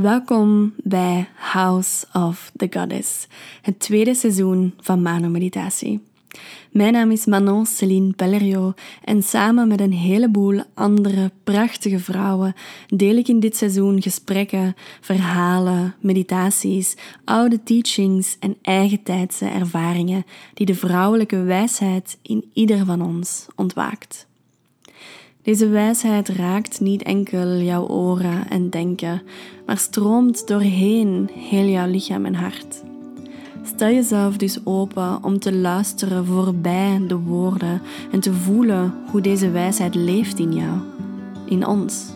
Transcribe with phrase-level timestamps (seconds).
[0.00, 3.26] Welkom bij House of the Goddess,
[3.62, 6.00] het tweede seizoen van Mano Meditatie.
[6.70, 8.74] Mijn naam is Manon Celine Pellerio
[9.04, 12.54] en samen met een heleboel andere prachtige vrouwen
[12.86, 20.24] deel ik in dit seizoen gesprekken, verhalen, meditaties, oude teachings en eigentijdse ervaringen
[20.54, 24.27] die de vrouwelijke wijsheid in ieder van ons ontwaakt.
[25.48, 29.22] Deze wijsheid raakt niet enkel jouw oren en denken,
[29.66, 32.82] maar stroomt doorheen heel jouw lichaam en hart.
[33.62, 39.50] Stel jezelf dus open om te luisteren voorbij de woorden en te voelen hoe deze
[39.50, 40.78] wijsheid leeft in jou,
[41.46, 42.06] in ons.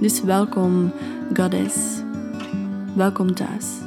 [0.00, 0.92] Dus welkom,
[1.34, 1.76] Goddess.
[2.94, 3.81] Welkom thuis.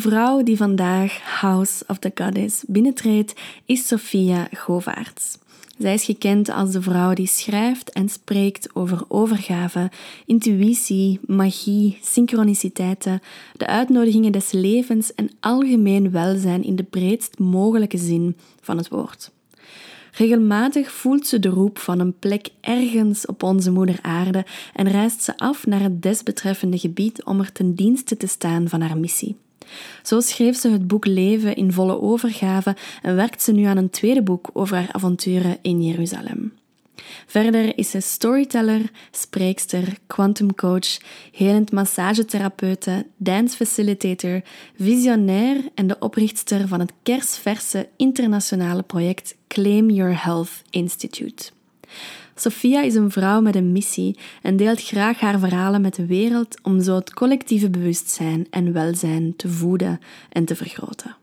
[0.00, 3.34] De vrouw die vandaag House of the Goddess binnentreedt
[3.64, 5.38] is Sophia Govaerts.
[5.78, 9.90] Zij is gekend als de vrouw die schrijft en spreekt over overgave,
[10.26, 13.20] intuïtie, magie, synchroniciteiten,
[13.56, 19.30] de uitnodigingen des levens en algemeen welzijn in de breedst mogelijke zin van het woord.
[20.12, 25.22] Regelmatig voelt ze de roep van een plek ergens op onze moeder aarde en reist
[25.22, 29.36] ze af naar het desbetreffende gebied om er ten dienste te staan van haar missie.
[30.02, 33.90] Zo schreef ze het boek Leven in volle overgave en werkt ze nu aan een
[33.90, 36.52] tweede boek over haar avonturen in Jeruzalem.
[37.26, 40.98] Verder is ze storyteller, spreekster, quantum coach,
[41.32, 44.42] helend massagetherapeute, dance facilitator,
[44.76, 51.50] visionair en de oprichtster van het kersverse internationale project Claim Your Health Institute.
[52.40, 56.58] Sophia is een vrouw met een missie en deelt graag haar verhalen met de wereld
[56.62, 61.16] om zo het collectieve bewustzijn en welzijn te voeden en te vergroten.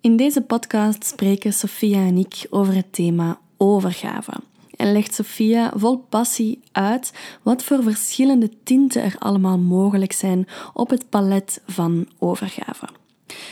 [0.00, 4.32] In deze podcast spreken Sophia en ik over het thema overgave
[4.76, 10.90] en legt Sophia vol passie uit wat voor verschillende tinten er allemaal mogelijk zijn op
[10.90, 12.88] het palet van overgave.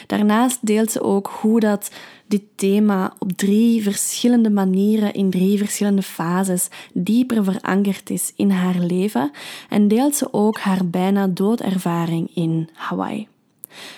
[0.07, 1.91] Daarnaast deelt ze ook hoe dat
[2.27, 8.79] dit thema op drie verschillende manieren, in drie verschillende fases, dieper verankerd is in haar
[8.79, 9.31] leven
[9.69, 13.30] en deelt ze ook haar bijna doodervaring in Hawaii.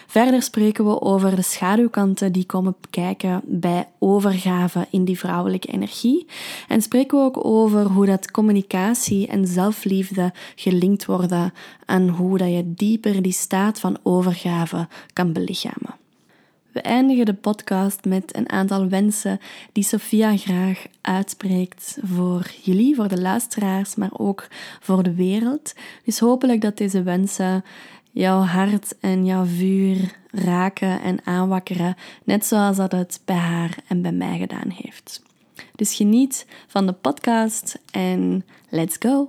[0.06, 6.26] Verder spreken we over de schaduwkanten die komen kijken bij overgave in die vrouwelijke energie.
[6.68, 11.52] En spreken we ook over hoe dat communicatie en zelfliefde gelinkt worden
[11.86, 16.00] en hoe dat je dieper die staat van overgave kan belichamen.
[16.72, 19.40] We eindigen de podcast met een aantal wensen
[19.72, 24.48] die Sophia graag uitspreekt voor jullie, voor de luisteraars, maar ook
[24.80, 25.74] voor de wereld.
[26.04, 27.64] Dus hopelijk dat deze wensen
[28.12, 34.02] jouw hart en jouw vuur raken en aanwakkeren, net zoals dat het bij haar en
[34.02, 35.22] bij mij gedaan heeft.
[35.74, 39.26] Dus geniet van de podcast en let's go!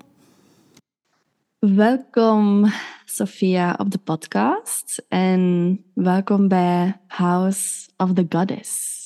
[1.59, 2.65] Welkom
[3.05, 9.01] Sophia op de podcast en welkom bij House of the Goddess.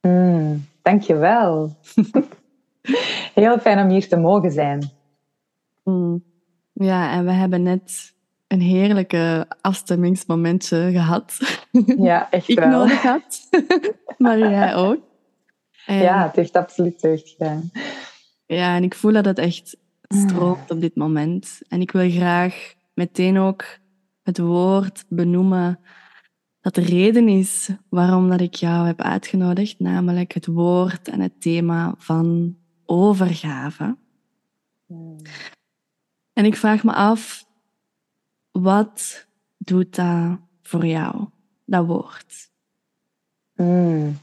[0.00, 1.76] Mm, dankjewel.
[3.34, 4.90] Heel fijn om hier te mogen zijn.
[5.84, 6.24] Mm.
[6.72, 8.16] Ja, en we hebben net
[8.48, 11.38] een heerlijke afstemmingsmomentje gehad.
[11.98, 12.68] Ja, echt Ik wel.
[12.68, 13.48] nodig had,
[14.18, 14.98] maar jij ook.
[15.86, 17.70] En, Ja, het heeft absoluut deugd gedaan.
[18.46, 19.76] ja, en ik voel dat het echt
[20.08, 21.60] stroomt op dit moment.
[21.68, 23.64] En ik wil graag meteen ook
[24.22, 25.80] het woord benoemen
[26.60, 31.40] dat de reden is waarom dat ik jou heb uitgenodigd, namelijk het woord en het
[31.40, 33.96] thema van overgave.
[36.32, 37.44] En ik vraag me af,
[38.62, 39.26] wat
[39.58, 41.24] doet dat voor jou,
[41.64, 42.50] dat woord?
[43.54, 44.18] Mm.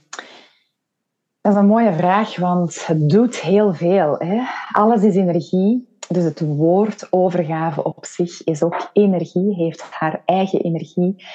[1.41, 4.15] Dat is een mooie vraag, want het doet heel veel.
[4.17, 4.41] Hè?
[4.71, 5.93] Alles is energie.
[6.07, 11.25] Dus het woord overgave op zich is ook energie, heeft haar eigen energie.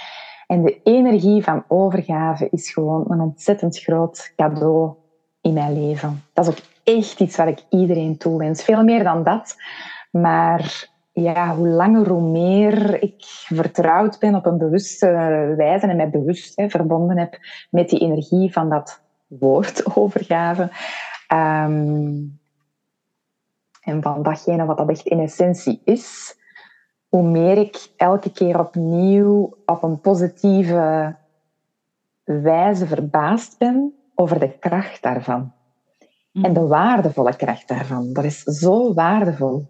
[0.46, 4.94] En de energie van overgave is gewoon een ontzettend groot cadeau
[5.40, 6.22] in mijn leven.
[6.32, 8.64] Dat is ook echt iets wat ik iedereen toewens.
[8.64, 9.56] Veel meer dan dat.
[10.10, 15.06] Maar ja, hoe langer, hoe meer ik vertrouwd ben op een bewuste
[15.56, 17.38] wijze en mij bewust hè, verbonden heb
[17.70, 20.68] met die energie van dat woord overgave.
[21.26, 22.22] Ehm,
[23.80, 26.36] en van datgene wat dat echt in essentie is,
[27.08, 31.16] hoe meer ik elke keer opnieuw op een positieve
[32.24, 35.52] wijze verbaasd ben over de kracht daarvan.
[36.32, 38.12] En de waardevolle kracht daarvan.
[38.12, 39.66] Dat is zo waardevol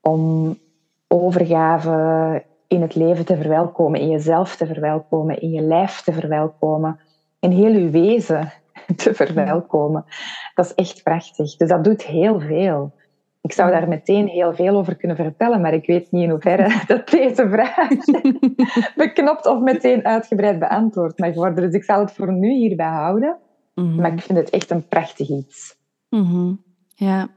[0.00, 0.56] om
[1.12, 7.00] overgave in het leven te verwelkomen, in jezelf te verwelkomen, in je lijf te verwelkomen,
[7.40, 8.52] in heel je wezen
[8.96, 10.04] te verwelkomen.
[10.54, 11.56] Dat is echt prachtig.
[11.56, 12.92] Dus dat doet heel veel.
[13.40, 16.80] Ik zou daar meteen heel veel over kunnen vertellen, maar ik weet niet in hoeverre
[16.86, 17.88] dat deze vraag
[19.04, 21.64] beknopt of meteen uitgebreid beantwoord mag worden.
[21.64, 23.38] Dus ik zal het voor nu hierbij houden.
[23.74, 23.94] Mhm.
[23.94, 25.76] Maar ik vind het echt een prachtig iets.
[26.08, 26.54] Mhm.
[26.94, 27.28] Ja.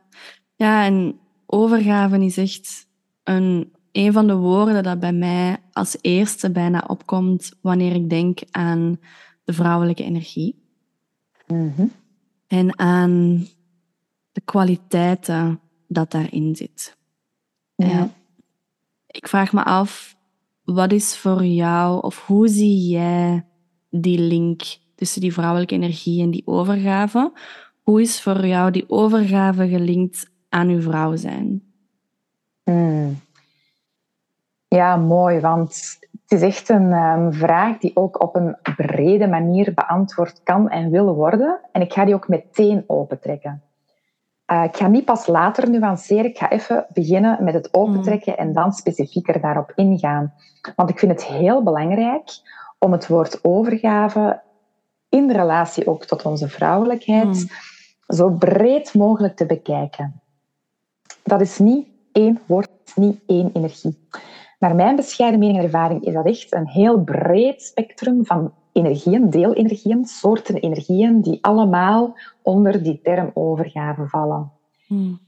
[0.56, 2.92] ja, en overgave is echt
[3.24, 8.40] een, een van de woorden dat bij mij als eerste bijna opkomt wanneer ik denk
[8.52, 9.00] aan
[9.44, 10.64] de vrouwelijke energie.
[11.48, 11.86] Mhm.
[12.48, 13.48] En aan
[14.32, 16.98] de kwaliteiten dat daarin zit.
[17.76, 18.10] Ja.
[19.08, 20.18] Ik vraag me af,
[20.64, 23.46] wat is voor jou, of hoe zie jij
[23.90, 24.62] die link
[24.96, 27.32] tussen die vrouwelijke energie en die overgave?
[27.82, 31.73] Hoe is voor jou die overgave gelinkt aan uw vrouw zijn?
[32.64, 33.22] Hmm.
[34.68, 39.74] Ja, mooi, want het is echt een um, vraag die ook op een brede manier
[39.74, 41.60] beantwoord kan en wil worden.
[41.72, 43.62] En ik ga die ook meteen opentrekken.
[44.52, 48.54] Uh, ik ga niet pas later nuanceren, ik ga even beginnen met het opentrekken en
[48.54, 50.34] dan specifieker daarop ingaan.
[50.76, 52.30] Want ik vind het heel belangrijk
[52.80, 54.42] om het woord overgave
[55.10, 57.48] in relatie ook tot onze vrouwelijkheid hmm.
[58.18, 60.22] zo breed mogelijk te bekijken.
[61.24, 64.08] Dat is niet één woord, niet één energie.
[64.60, 69.30] Naar mijn bescheiden mening en ervaring is dat echt een heel breed spectrum van energieën,
[69.30, 74.52] deelenergieën, soorten energieën, die allemaal onder die term overgave vallen.
[74.88, 75.20] Hmm.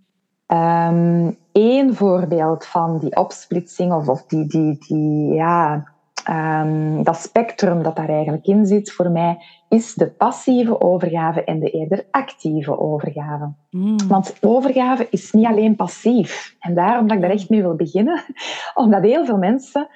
[0.48, 5.88] Eén ehm, voorbeeld van die opsplitsing of, of die, die, die, ja,
[6.30, 9.38] um, dat spectrum dat daar eigenlijk in zit voor mij,
[9.70, 13.54] is de passieve overgave en de eerder actieve overgave.
[13.70, 14.08] Hmm.
[14.08, 16.56] Want overgave is niet alleen passief.
[16.60, 18.24] En daarom dat ik daar echt mee wil beginnen,
[18.74, 19.88] omdat heel veel mensen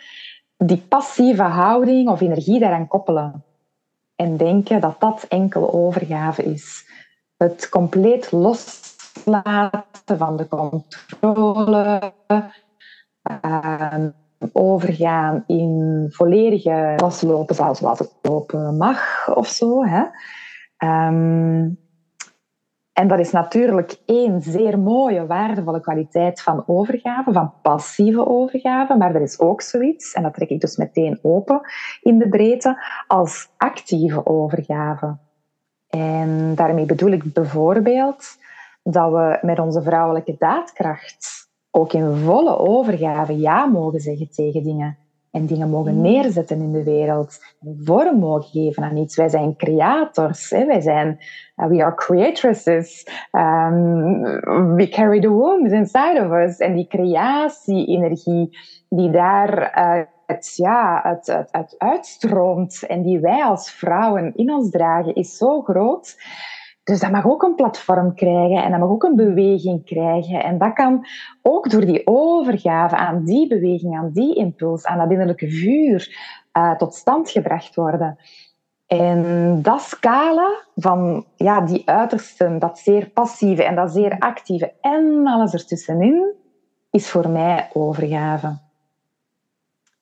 [0.57, 3.43] die passieve houding of energie daaraan koppelen.
[4.15, 6.87] En denken dat dat enkel overgave is.
[7.37, 12.13] Het compleet loslaten van de controle,
[13.21, 14.09] ehm,
[14.51, 19.86] overgaan in volledige vastlopen zoals het lopen mag of zo.
[19.86, 20.03] Hè.
[21.07, 21.77] Um,
[23.00, 28.97] en dat is natuurlijk één zeer mooie, waardevolle kwaliteit van overgave, van passieve overgave.
[28.97, 31.62] Maar er is ook zoiets, en dat trek ik dus meteen open
[32.01, 35.18] in de breedte, als actieve overgave.
[35.89, 38.38] En daarmee bedoel ik bijvoorbeeld
[38.83, 41.38] dat we met onze vrouwelijke daadkracht
[41.71, 44.98] ook in volle overgave ja mogen zeggen tegen dingen
[45.31, 46.01] en dingen mogen mm.
[46.01, 47.39] neerzetten in de wereld,
[47.83, 49.16] vorm mogen geven aan iets.
[49.16, 50.66] Wij zijn creators, hè?
[50.66, 51.18] wij zijn,
[51.56, 54.21] uh, we are creatresses, um,
[54.75, 56.57] we carry the wombs inside of us.
[56.57, 58.57] En die creatie-energie
[58.89, 64.51] die daar uh, het, ja, het, het, het uitstroomt en die wij als vrouwen in
[64.51, 66.18] ons dragen, is zo groot
[66.89, 70.44] dus dat mag ook een platform krijgen en dat mag ook een beweging krijgen.
[70.44, 71.06] En dat kan
[71.41, 76.18] ook door die overgave aan die beweging, aan die impuls, aan dat innerlijke vuur
[76.53, 78.18] uh, tot stand gebracht worden.
[78.88, 85.27] En dat scala van ja, die uitersten, dat zeer passieve en dat zeer actieve en
[85.27, 86.34] alles ertussenin,
[86.91, 88.68] is voor mij overgave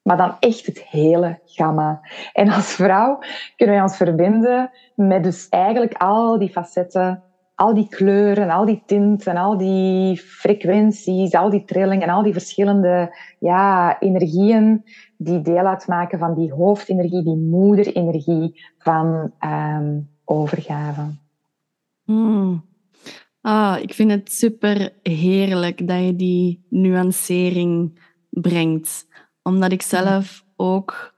[0.08, 2.02] maar dan echt het hele gamma.
[2.34, 3.20] En als vrouw
[3.56, 7.24] kunnen wij ons verbinden met dus eigenlijk al die facetten,
[7.56, 13.16] al die kleuren, al die tinten, al die frequenties, al die trillingen, al die verschillende
[13.40, 14.84] ja, energieën
[15.18, 21.02] die deel uitmaken van die hoofdenergie, die moederenergie van um, overgave.
[22.04, 22.66] Hmm.
[23.42, 28.00] Ah, ik vind het super heerlijk dat je die nuancering
[28.30, 29.08] brengt
[29.48, 31.13] omdat ik zelf ook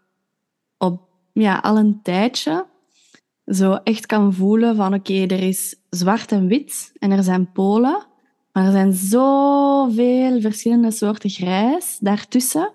[0.77, 1.01] op,
[1.33, 2.65] ja, al een tijdje
[3.45, 8.05] zo echt kan voelen van oké, er is zwart en wit en er zijn polen,
[8.51, 12.71] maar er zijn zoveel verschillende soorten grijs daartussen.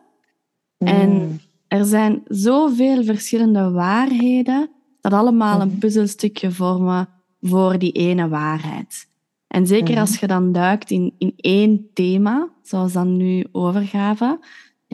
[0.78, 1.40] En mm.
[1.68, 4.70] er zijn zoveel verschillende waarheden
[5.00, 5.78] dat allemaal een mm-hmm.
[5.78, 7.08] puzzelstukje vormen
[7.40, 9.08] voor die ene waarheid.
[9.46, 10.00] En zeker mm-hmm.
[10.00, 14.38] als je dan duikt in, in één thema, zoals dan nu overgave,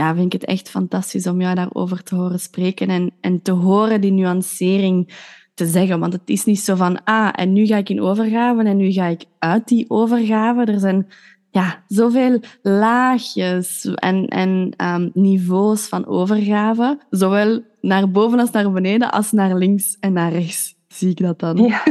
[0.00, 3.52] ja, vind ik het echt fantastisch om jou daarover te horen spreken en, en te
[3.52, 5.12] horen die nuancering
[5.54, 6.00] te zeggen.
[6.00, 8.92] Want het is niet zo van, ah, en nu ga ik in overgave en nu
[8.92, 10.64] ga ik uit die overgave.
[10.64, 11.06] Er zijn
[11.50, 19.10] ja, zoveel laagjes en, en ehm, niveaus van overgave, zowel naar boven als naar beneden,
[19.10, 21.56] als naar links en naar rechts zie ik dat dan.
[21.56, 21.82] Ja.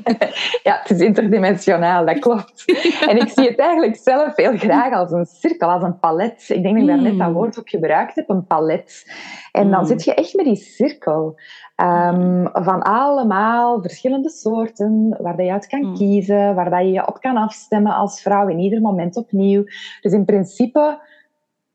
[0.68, 2.64] ja, het is interdimensionaal, dat klopt.
[3.08, 6.44] En ik zie het eigenlijk zelf heel graag als een cirkel, als een palet.
[6.48, 7.34] Ik denk dat ik daar net dat hmm.
[7.34, 9.12] woord ook gebruikt heb, een palet.
[9.52, 9.86] En dan hmm.
[9.86, 11.38] zit je echt met die cirkel.
[11.76, 15.94] Um, van allemaal verschillende soorten, waar dat je uit kan hmm.
[15.94, 19.64] kiezen, waar dat je je op kan afstemmen als vrouw in ieder moment opnieuw.
[20.00, 21.00] Dus in principe,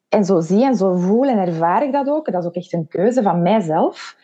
[0.10, 2.74] en zo zie en zo voel en ervaar ik dat ook, dat is ook echt
[2.74, 4.18] een keuze van mijzelf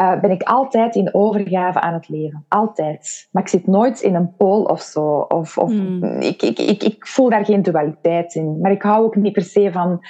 [0.00, 2.44] uh, ben ik altijd in overgave aan het leven.
[2.48, 3.28] Altijd.
[3.30, 5.18] Maar ik zit nooit in een pool of zo.
[5.28, 6.04] Of, of hmm.
[6.04, 8.60] ik, ik, ik, ik, voel daar geen dualiteit in.
[8.60, 10.04] Maar ik hou ook niet per se van...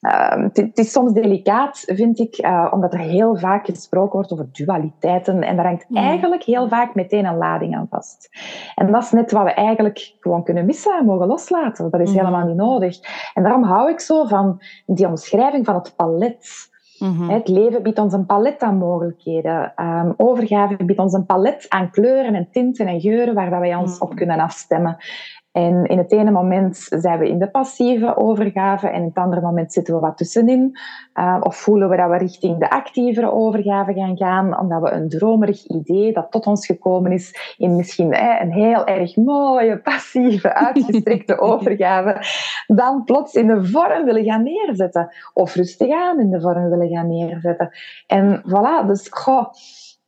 [0.00, 4.48] Uh, het, is soms delicaat, vind ik, uh, omdat er heel vaak gesproken wordt over
[4.52, 5.42] dualiteiten.
[5.42, 5.96] En daar hangt hmm.
[5.96, 8.28] eigenlijk heel vaak meteen een lading aan vast.
[8.74, 11.90] En dat is net wat we eigenlijk gewoon kunnen missen en mogen loslaten.
[11.90, 12.18] Dat is hmm.
[12.18, 12.98] helemaal niet nodig.
[13.34, 16.72] En daarom hou ik zo van die omschrijving van het palet.
[17.04, 17.28] Mhm.
[17.28, 19.72] Het leven biedt ons een palet aan mogelijkheden.
[19.76, 23.74] Um, overgave biedt ons een palet aan kleuren en tinten en geuren waar dat wij
[23.74, 24.16] ons op mhm.
[24.16, 24.96] kunnen afstemmen.
[25.54, 29.40] En in het ene moment zijn we in de passieve overgave en in het andere
[29.40, 30.78] moment zitten we wat tussenin.
[31.14, 35.08] Uh, of voelen we dat we richting de actievere overgave gaan gaan, omdat we een
[35.08, 41.40] dromerig idee dat tot ons gekomen is in misschien een heel erg mooie, passieve, uitgestrekte
[41.40, 42.22] overgave,
[42.66, 45.14] dan plots in de vorm willen gaan neerzetten.
[45.32, 47.70] Of rustig aan in de vorm willen gaan neerzetten.
[48.06, 49.46] En voilà, dus goh,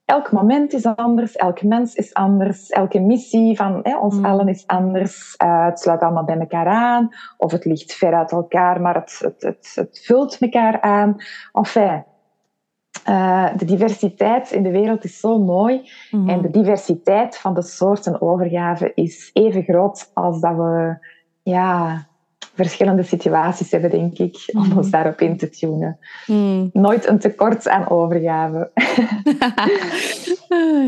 [0.07, 4.25] elk moment is anders, elk mens is anders, elke missie van hè, ons mm.
[4.25, 5.35] allen is anders.
[5.45, 9.19] Uh, het sluit allemaal bij elkaar aan, of het ligt ver uit elkaar, maar het,
[9.19, 11.17] het, het, het vult elkaar aan.
[11.53, 12.05] Enfin,
[13.09, 15.91] uh, de diversiteit in de wereld is zo mooi.
[16.11, 16.29] Mm.
[16.29, 20.97] En de diversiteit van de soorten overgave is even groot als dat we
[21.43, 22.07] ja,
[22.57, 24.77] verschillende situaties hebben, denk ik, om mhm.
[24.77, 25.99] ons daarop in te tunen.
[26.27, 26.71] Mm.
[26.73, 28.71] Nooit een tekort aan overgave.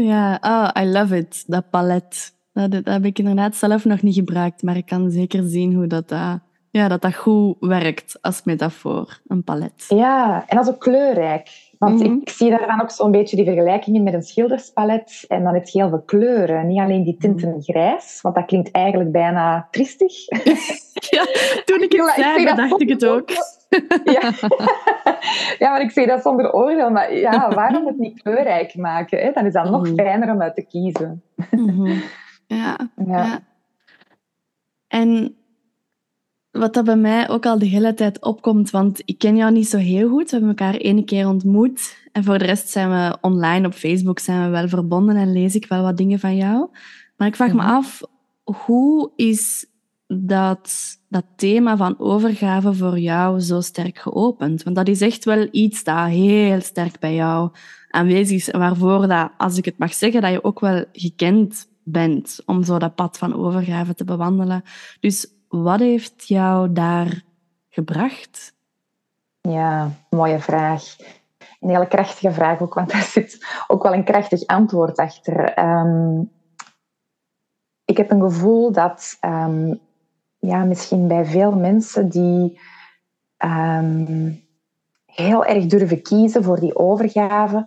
[0.11, 2.37] ja, oh, I love it, dat palet.
[2.53, 5.87] Dat, dat, heb ik inderdaad zelf nog niet gebruikt, maar ik kan zeker zien hoe
[5.87, 6.35] dat, uh,
[6.71, 9.85] ja, dat, dat goed werkt als metafoor, een palet.
[9.89, 11.68] Ja, en dat is ook kleurrijk.
[11.79, 12.13] Want mhm.
[12.13, 15.25] ik zie daarvan ook zo'n beetje die vergelijkingen met een schilderspalet.
[15.29, 16.67] En dan heb je heel veel kleuren.
[16.67, 17.61] Niet alleen die tinten mhm.
[17.61, 20.13] grijs, want dat klinkt eigenlijk bijna tristig.
[21.15, 21.27] ja,
[21.65, 23.31] toen ik het zei, dacht ik het ook.
[24.05, 24.33] ja.
[25.59, 26.91] ja, maar ik zeg dat zonder oordeel.
[26.91, 29.19] Maar ja, waarom het niet kleurrijk maken?
[29.19, 29.33] Hè?
[29.33, 29.95] Dan is dat nog mhm.
[29.95, 31.23] fijner om uit te kiezen.
[32.47, 32.77] ja.
[33.07, 33.41] ja.
[34.89, 35.37] En
[36.59, 39.69] wat dat bij mij ook al de hele tijd opkomt, want ik ken jou niet
[39.69, 40.31] zo heel goed.
[40.31, 41.97] We hebben elkaar één keer ontmoet.
[42.13, 45.55] En voor de rest zijn we online op Facebook zijn we wel verbonden en lees
[45.55, 46.69] ik wel wat dingen van jou.
[47.17, 47.71] Maar ik vraag me mhm.
[47.71, 48.01] af,
[48.45, 49.67] hoe is
[50.07, 54.63] dat, dat thema van overgave voor jou zo sterk geopend?
[54.63, 57.51] Want dat is echt wel iets dat heel sterk bij jou
[57.89, 58.51] aanwezig is.
[58.51, 62.63] En waarvoor dat, als ik het mag zeggen, dat je ook wel gekend bent om
[62.63, 64.63] zo dat pad van overgave te bewandelen.
[65.01, 67.23] Dus wat heeft jou daar
[67.69, 68.55] gebracht?
[69.41, 70.97] Ja, mooie vraag.
[71.61, 75.45] Een hele krachtige vraag ook, want daar zit ook wel een krachtig antwoord achter.
[75.45, 76.21] Ehm,
[77.85, 79.75] ik heb een gevoel dat ehm,
[80.39, 82.61] ja, misschien bij veel mensen die
[83.37, 84.33] ehm,
[85.07, 87.67] heel erg durven kiezen voor die overgave,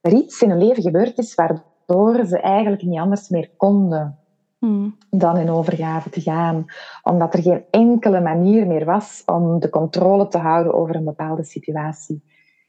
[0.00, 4.18] er iets in hun leven gebeurd is waardoor ze eigenlijk niet anders meer konden
[4.58, 4.96] Hmm.
[5.10, 6.64] dan in overgave te gaan.
[7.02, 11.44] Omdat er geen enkele manier meer was om de controle te houden over een bepaalde
[11.44, 12.22] situatie.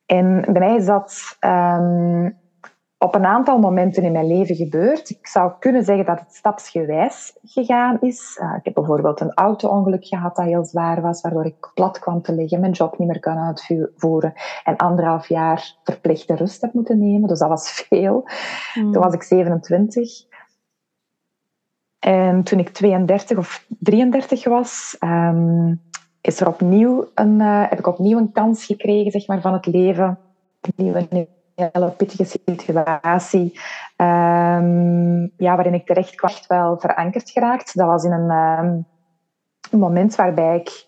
[0.06, 2.30] En bij mij is dat ehm,
[2.98, 5.10] op een aantal momenten in mijn leven gebeurd.
[5.10, 8.40] Ik zou kunnen zeggen dat het stapsgewijs gegaan is.
[8.42, 12.22] Uh, ik heb bijvoorbeeld een auto-ongeluk gehad dat heel zwaar was, waardoor ik plat kwam
[12.22, 17.00] te liggen, mijn job niet meer kan uitvoeren en anderhalf jaar verplichte rust heb moeten
[17.00, 17.28] nemen.
[17.28, 18.28] Dus dat was veel.
[18.74, 18.92] Hmm.
[18.92, 20.26] Toen was ik 27.
[22.08, 25.82] En toen ik 32 of 33 was, um,
[26.22, 29.66] is er opnieuw een, uh, heb ik opnieuw een kans gekregen zeg maar, van het
[29.66, 30.20] leven.
[30.62, 33.60] Opnieuw een hele pittige situatie,
[33.98, 37.78] um, ja, waarin ik terecht kwam, echt wel verankerd geraakt.
[37.78, 38.30] Dat was in een,
[39.72, 40.87] een moment waarbij ik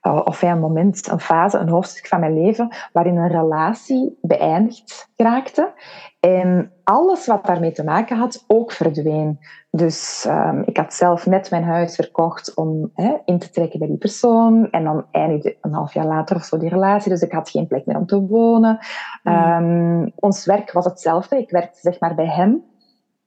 [0.00, 5.72] of een moment, een fase, een hoofdstuk van mijn leven, waarin een relatie beëindigd raakte.
[6.20, 9.38] En alles wat daarmee te maken had, ook verdween.
[9.70, 12.92] Dus um, ik had zelf net mijn huis verkocht om
[13.24, 14.70] in te trekken bij die persoon.
[14.70, 17.10] En dan eindigde een half jaar later of zo die relatie.
[17.10, 18.78] Dus ik had geen plek meer om te wonen.
[19.24, 21.38] Um, ons werk was hetzelfde.
[21.38, 22.64] Ik werkte zeg maar bij hem.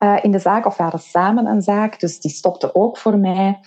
[0.02, 3.18] Eh, in de zaak, of we hadden samen een zaak, dus die stopte ook voor
[3.18, 3.60] mij.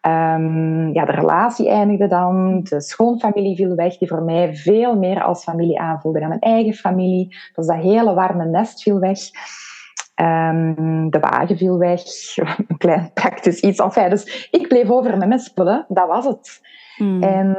[0.00, 5.22] Ehm, ja, de relatie eindigde dan, de schoonfamilie viel weg, die voor mij veel meer
[5.22, 7.36] als familie aanvoelde dan mijn eigen familie.
[7.54, 9.18] Dus dat hele warme nest viel weg.
[10.14, 12.02] Ehm, de wagen viel weg,
[12.68, 13.78] een klein praktisch iets.
[13.78, 16.60] Enfin, dus ik bleef over met mijn spullen, dat was het.
[16.96, 17.22] Hmm.
[17.22, 17.56] En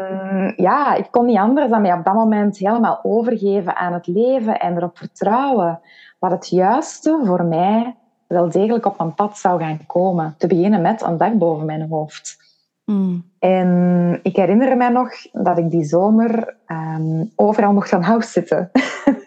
[0.55, 4.59] ja, ik kon niet anders dan mij op dat moment helemaal overgeven aan het leven
[4.59, 5.79] en erop vertrouwen
[6.19, 7.95] wat het juiste voor mij
[8.31, 10.35] wel degelijk op mijn pad zou gaan komen.
[10.37, 12.37] Te beginnen met een dak boven mijn hoofd.
[12.83, 13.23] Hmm.
[13.39, 18.71] En ik herinner me nog dat ik die zomer um, overal mocht gaan house zitten.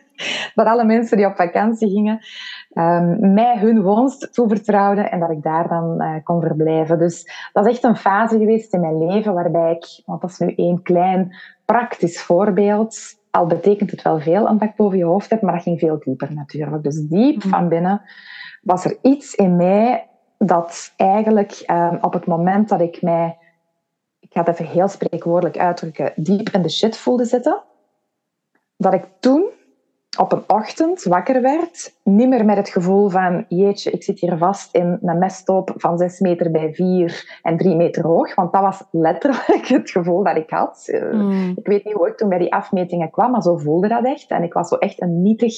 [0.55, 2.19] dat alle mensen die op vakantie gingen
[2.73, 6.99] um, mij hun woonst toevertrouwden en dat ik daar dan uh, kon verblijven.
[6.99, 10.39] Dus dat is echt een fase geweest in mijn leven waarbij ik, want dat is
[10.39, 12.99] nu één klein praktisch voorbeeld,
[13.31, 15.99] al betekent het wel veel een dak boven je hoofd hebt, maar dat ging veel
[15.99, 16.83] dieper natuurlijk.
[16.83, 17.51] Dus diep hmm.
[17.51, 18.03] van binnen
[18.65, 23.37] was er iets in mij dat eigenlijk um, op het moment dat ik mij,
[24.21, 27.63] ik ga het even heel spreekwoordelijk uitdrukken, diep in de shit voelde zitten,
[28.77, 29.45] dat ik toen
[30.19, 34.37] op een ochtend wakker werd, niet meer met het gevoel van jeetje, ik zit hier
[34.37, 38.63] vast in een mesthoop van 6 meter bij 4 en 3 meter hoog, want dat
[38.63, 40.85] was letterlijk het gevoel dat ik had.
[40.87, 41.53] Eh, hmm.
[41.57, 44.31] Ik weet niet hoe ik toen bij die afmetingen kwam, maar zo voelde dat echt.
[44.31, 45.55] En ik was zo echt een nietig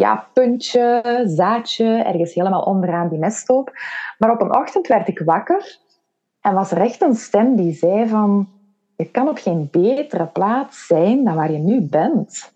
[0.00, 3.72] ja, puntje, zaadje, ergens helemaal onderaan die mesthoop.
[4.18, 5.78] Maar op een ochtend werd ik wakker
[6.40, 8.48] en was er echt een stem die zei van
[8.96, 12.54] je kan op geen betere plaats zijn dan waar je nu bent.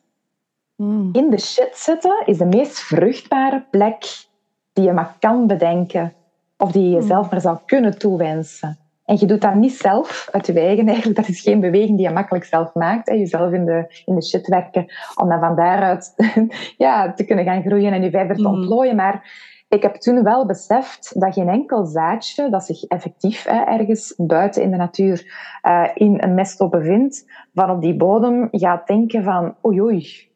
[0.76, 1.08] Hmm.
[1.12, 4.26] In de shit zitten is de meest vruchtbare plek
[4.72, 6.14] die je maar kan bedenken.
[6.56, 7.00] Of die je hmm.
[7.00, 8.78] jezelf maar zou kunnen toewensen.
[9.10, 11.16] En je doet dat niet zelf, uit je eigen eigenlijk.
[11.16, 13.08] Dat is geen beweging die je makkelijk zelf maakt.
[13.08, 13.14] Hè.
[13.14, 14.86] Jezelf in de, in de shit werken.
[15.14, 16.14] Om dan van daaruit
[16.76, 18.54] ja, te kunnen gaan groeien en je verder te hmm.
[18.54, 18.96] ontplooien.
[18.96, 19.30] Maar
[19.68, 24.62] ik heb toen wel beseft dat geen enkel zaadje dat zich effectief hè, ergens buiten
[24.62, 25.24] in de natuur
[25.62, 30.28] uh, in een mesthoop bevindt, van op die bodem gaat denken van oei oei,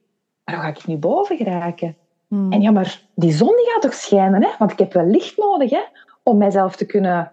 [0.45, 1.97] maar hoe ga ik nu boven geraken?
[2.29, 2.53] Hmm.
[2.53, 4.49] En ja, maar die zon die gaat toch schijnen, hè?
[4.59, 5.83] want ik heb wel licht nodig hè,
[6.23, 7.33] om mijzelf te kunnen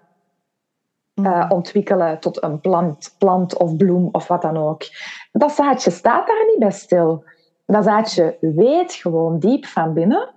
[1.26, 4.84] uh, ontwikkelen tot een plant, plant of bloem of wat dan ook.
[5.32, 7.24] Dat zaadje staat daar niet bij stil.
[7.66, 10.30] Dat zaadje weet gewoon diep van binnen.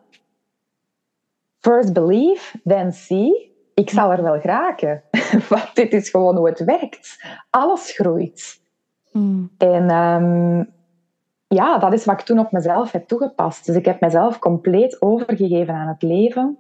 [1.61, 3.53] First believe, then see.
[3.75, 5.03] Ik zal er wel geraken.
[5.49, 7.25] Want dit is gewoon hoe het werkt.
[7.51, 8.61] Alles groeit.
[9.11, 9.51] Hmm.
[9.59, 10.73] En um,
[11.47, 13.67] ja, dat is wat ik toen op mezelf heb toegepast.
[13.67, 16.59] Dus ik heb mezelf compleet overgegeven aan het leven.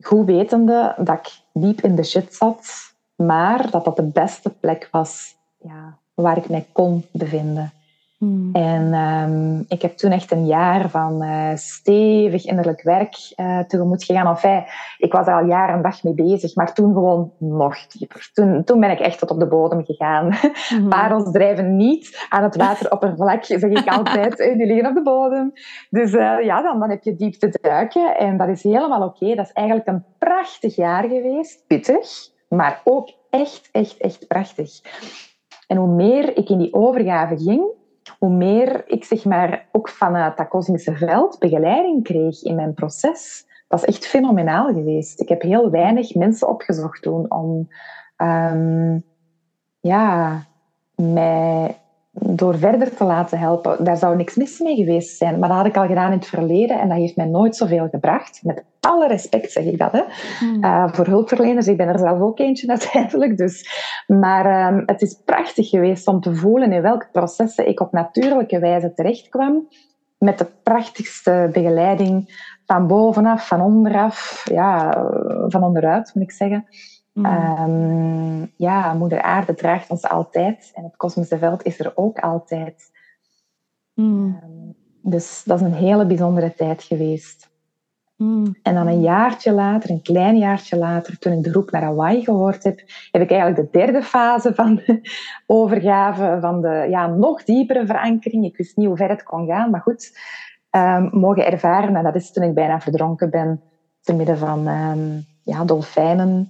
[0.00, 4.88] Goed wetende dat ik diep in de shit zat, maar dat dat de beste plek
[4.90, 7.72] was ja, waar ik mij kon bevinden.
[8.20, 8.50] Hmm.
[8.52, 14.04] En um, ik heb toen echt een jaar van uh, stevig innerlijk werk uh, tegemoet
[14.04, 14.26] gegaan.
[14.26, 14.64] Enfin,
[14.98, 18.30] ik was er al jaren en dag mee bezig, maar toen gewoon nog dieper.
[18.32, 20.32] Toen, toen ben ik echt tot op de bodem gegaan.
[20.68, 20.88] Hmm.
[20.94, 24.36] Parels drijven niet aan het wateroppervlak, zeg ik altijd.
[24.58, 25.52] Die liggen op de bodem.
[25.90, 28.16] Dus uh, ja, dan, dan heb je diep te duiken.
[28.16, 29.34] En dat is helemaal oké.
[29.34, 31.64] Dat is eigenlijk een prachtig jaar geweest.
[31.66, 32.08] Pittig,
[32.48, 34.80] maar ook echt, echt, echt prachtig.
[35.66, 37.78] En hoe meer ik in die overgave ging,
[38.18, 43.46] hoe meer ik zeg maar ook vanuit dat kosmische veld begeleiding kreeg in mijn proces.
[43.68, 45.20] Dat is echt fenomenaal geweest.
[45.20, 47.68] Ik heb heel weinig mensen opgezocht toen om
[48.16, 49.02] um,
[49.80, 50.42] ja,
[50.94, 53.84] mij door verder te laten helpen.
[53.84, 55.38] Daar zou niks mis mee geweest zijn.
[55.38, 57.88] Maar dat had ik al gedaan in het verleden en dat heeft mij nooit zoveel
[57.88, 58.40] gebracht.
[58.42, 59.92] Met alle respect zeg ik dat.
[59.92, 60.02] Hè.
[60.38, 60.64] Hmm.
[60.64, 63.36] Uh, voor hulpverleners, ik ben er zelf ook eentje uiteindelijk.
[63.36, 63.68] Dus.
[64.06, 68.58] Maar um, het is prachtig geweest om te voelen in welke processen ik op natuurlijke
[68.58, 69.68] wijze terecht kwam.
[70.18, 74.90] Met de prachtigste begeleiding van bovenaf, van onderaf, ja,
[75.46, 76.66] van onderuit moet ik zeggen.
[77.12, 77.26] Mm.
[77.26, 82.90] Um, ja, moeder aarde draagt ons altijd en het kosmische veld is er ook altijd.
[83.94, 84.38] Mm.
[84.42, 87.48] Um, dus dat is een hele bijzondere tijd geweest.
[88.16, 88.56] Mm.
[88.62, 92.24] En dan een jaartje later, een klein jaartje later, toen ik de roep naar Hawaii
[92.24, 95.00] gehoord heb, heb ik eigenlijk de derde fase van de
[95.46, 98.44] overgave, van de ja, nog diepere verankering.
[98.44, 100.18] Ik wist niet hoe ver het kon gaan, maar goed,
[100.70, 101.96] um, mogen ervaren.
[101.96, 103.60] En dat is toen ik bijna verdronken ben,
[104.00, 104.64] te midden van
[105.42, 106.48] ja, dolfijnen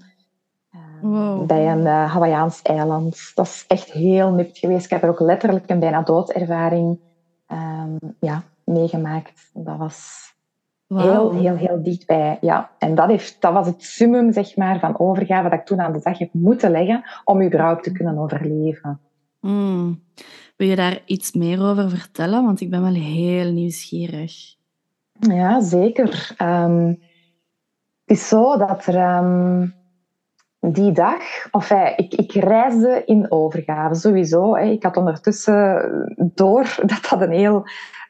[1.46, 3.32] bij een uh, Hawaïaans eiland.
[3.34, 4.84] Dat is echt heel nipt geweest.
[4.84, 6.98] Ik heb er ook letterlijk een bijna doodervaring
[7.48, 9.50] um, ja, meegemaakt.
[9.52, 10.28] Dat was
[10.88, 12.38] heel, heel, heel dichtbij.
[12.40, 12.70] Ja.
[12.78, 15.92] En dat, heeft, dat was het summum zeg maar, van overgave dat ik toen aan
[15.92, 19.00] de dag heb moeten leggen om überhaupt te kunnen overleven.
[19.40, 20.02] Mm.
[20.56, 22.44] Wil je daar iets meer over vertellen?
[22.44, 24.32] Want ik ben wel heel nieuwsgierig.
[25.20, 26.34] Ja, zeker.
[26.36, 26.98] Ehm, het
[28.18, 29.66] is zo dat er ehm,
[30.60, 34.56] die dag, of ik, ik reisde in overgave sowieso.
[34.56, 34.64] Hè.
[34.64, 37.64] Ik had ondertussen door dat dat een heel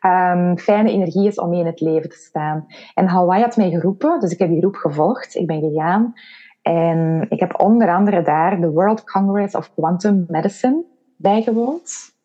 [0.07, 2.67] um, fijne energie is om mee in het leven te staan.
[2.95, 5.35] En Hawaii had mij geroepen, dus ik heb die roep gevolgd.
[5.35, 6.15] Ik ben gegaan.
[6.63, 10.85] En ik heb onder andere daar de World Congress of Quantum Medicine
[11.17, 12.19] bijgewoond.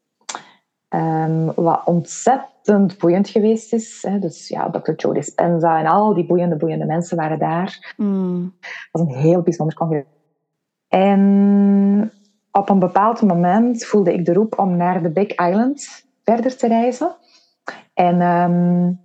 [0.89, 4.03] Um, wat ontzettend boeiend geweest is.
[4.07, 4.19] Hè.
[4.19, 4.91] Dus ja, Dr.
[4.95, 7.93] Joe Dispenza en al die boeiende, boeiende mensen waren daar.
[7.97, 8.53] Mm.
[8.59, 10.03] Dat was een heel bijzonder congres.
[10.95, 12.11] En
[12.51, 16.67] op een bepaald moment voelde ik de roep om naar de Big Island verder te
[16.67, 17.15] reizen.
[17.93, 18.99] En um,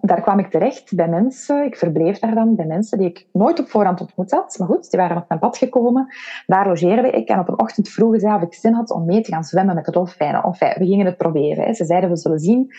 [0.00, 1.64] daar kwam ik terecht bij mensen.
[1.64, 4.56] Ik verbleef daar dan bij mensen die ik nooit op voorhand ontmoet had.
[4.58, 6.14] Maar goed, die waren op mijn pad gekomen.
[6.46, 9.20] Daar logeerde ik en op een ochtend vroegen ze of ik zin had om mee
[9.20, 10.42] te gaan zwemmen met de dolfijnen.
[10.42, 11.64] Enfin, we gingen het proberen.
[11.64, 11.74] Hè.
[11.74, 12.72] Ze zeiden, we zullen zien.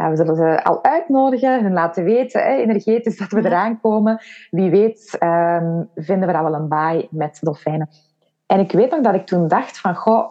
[0.00, 4.20] Uh, we zullen ze al uitnodigen, hun laten weten, hè, energetisch, dat we eraan komen.
[4.50, 7.88] Wie weet um, vinden we dat wel een baai met dolfijnen.
[8.46, 10.28] En ik weet nog dat ik toen dacht van, goh,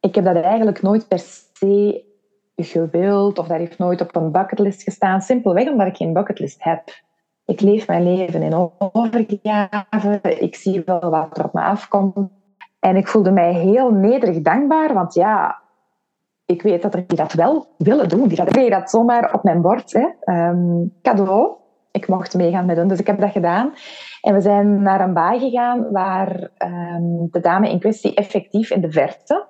[0.00, 2.04] ik heb dat eigenlijk nooit per se
[2.56, 5.20] gewild of dat heeft nooit op een bucketlist gestaan.
[5.20, 6.82] Simpelweg omdat ik geen bucketlist heb.
[7.44, 10.20] Ik leef mijn leven in overgave.
[10.38, 12.28] Ik zie wel wat er op me afkomt.
[12.80, 15.62] En ik voelde mij heel nederig dankbaar, want ja,
[16.46, 18.28] ik weet dat er die dat wel willen doen.
[18.28, 19.92] Die kreeg dat zomaar op mijn bord.
[19.92, 20.34] Hè.
[20.34, 21.52] Um, cadeau.
[21.90, 23.72] Ik mocht meegaan met hen, dus ik heb dat gedaan.
[24.20, 28.80] En we zijn naar een baai gegaan waar um, de dame in kwestie effectief in
[28.80, 29.46] de verte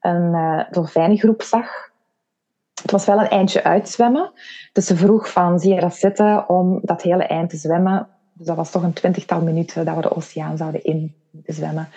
[0.00, 1.90] een uh, dolfijnengroep zag
[2.82, 4.32] het was wel een eindje uitzwemmen.
[4.72, 8.08] Dus ze vroeg van, zie je dat zitten om dat hele eind te zwemmen?
[8.32, 11.88] Dus dat was toch een twintigtal minuten dat we de oceaan zouden in moeten zwemmen.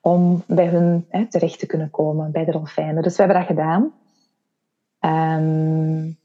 [0.00, 3.02] Om bij hun hè, terecht te kunnen komen, bij de dolfijnen.
[3.02, 3.92] Dus we hebben dat gedaan.
[5.00, 6.18] Um,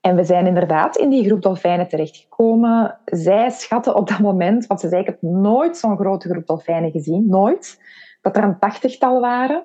[0.00, 2.98] en we zijn inderdaad in die groep dolfijnen terechtgekomen.
[3.04, 6.90] Zij schatten op dat moment, want ze zei, ik heb nooit zo'n grote groep dolfijnen
[6.90, 7.80] gezien, nooit,
[8.20, 9.64] dat er een tachtigtal waren.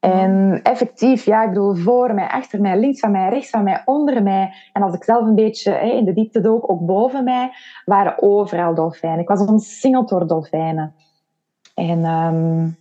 [0.00, 3.82] En effectief, ja, ik bedoel, voor mij, achter mij, links van mij, rechts van mij,
[3.84, 4.52] onder mij.
[4.72, 7.50] En als ik zelf een beetje hè, in de diepte dook, ook boven mij,
[7.84, 9.20] waren overal dolfijnen.
[9.20, 10.94] Ik was omsingeld door dolfijnen.
[11.74, 12.76] En um,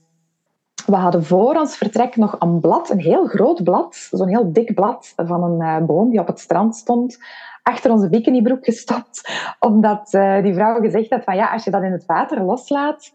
[0.85, 4.73] we hadden voor ons vertrek nog een blad, een heel groot blad, zo'n heel dik
[4.73, 7.17] blad van een uh, boom die op het strand stond,
[7.63, 9.29] achter onze bikinibroek gestopt,
[9.69, 13.11] omdat uh, die vrouw gezegd had van ja, als je dat in het water loslaat,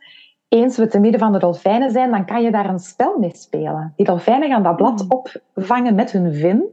[0.49, 3.37] eens we te midden van de dolfijnen zijn, dan kan je daar een spel mee
[3.37, 3.93] spelen.
[3.97, 5.23] Die dolfijnen gaan dat blad hmm.
[5.55, 6.65] opvangen met hun vin,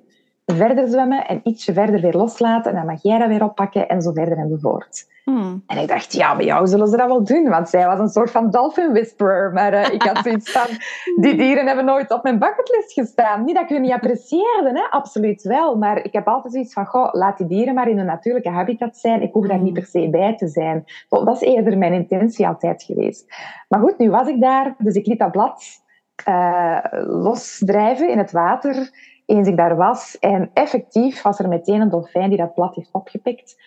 [0.56, 2.72] verder zwemmen en ietsje verder weer loslaten.
[2.72, 5.10] En dan mag jij dat weer oppakken en zo verder enzovoort.
[5.24, 5.64] Hmm.
[5.68, 7.50] En ik dacht, ja, bij jou zullen ze dat wel doen.
[7.50, 9.54] Want zij was een soort van dolphin whisperer.
[9.54, 10.68] Maar uh, ik had zoiets van,
[11.16, 13.44] die dieren hebben nooit op mijn bucketlist gestaan.
[13.44, 14.90] Niet dat ik hun niet apprecieerde, hè?
[14.90, 15.76] absoluut wel.
[15.78, 18.98] Maar ik heb altijd zoiets van, goh, laat die dieren maar in hun natuurlijke habitat
[18.98, 19.22] zijn.
[19.22, 20.86] Ik hoef daar niet per se bij te zijn.
[21.10, 23.26] Dat is eerder mijn intentie altijd geweest.
[23.68, 24.76] Maar goed, nu was ik daar.
[24.78, 25.64] Dus ik liet dat blad
[26.28, 28.90] uh, losdrijven in het water
[29.32, 30.20] eens ik daar was.
[30.20, 33.62] En effectief was er meteen een dolfijn die dat blad heeft opgepikt.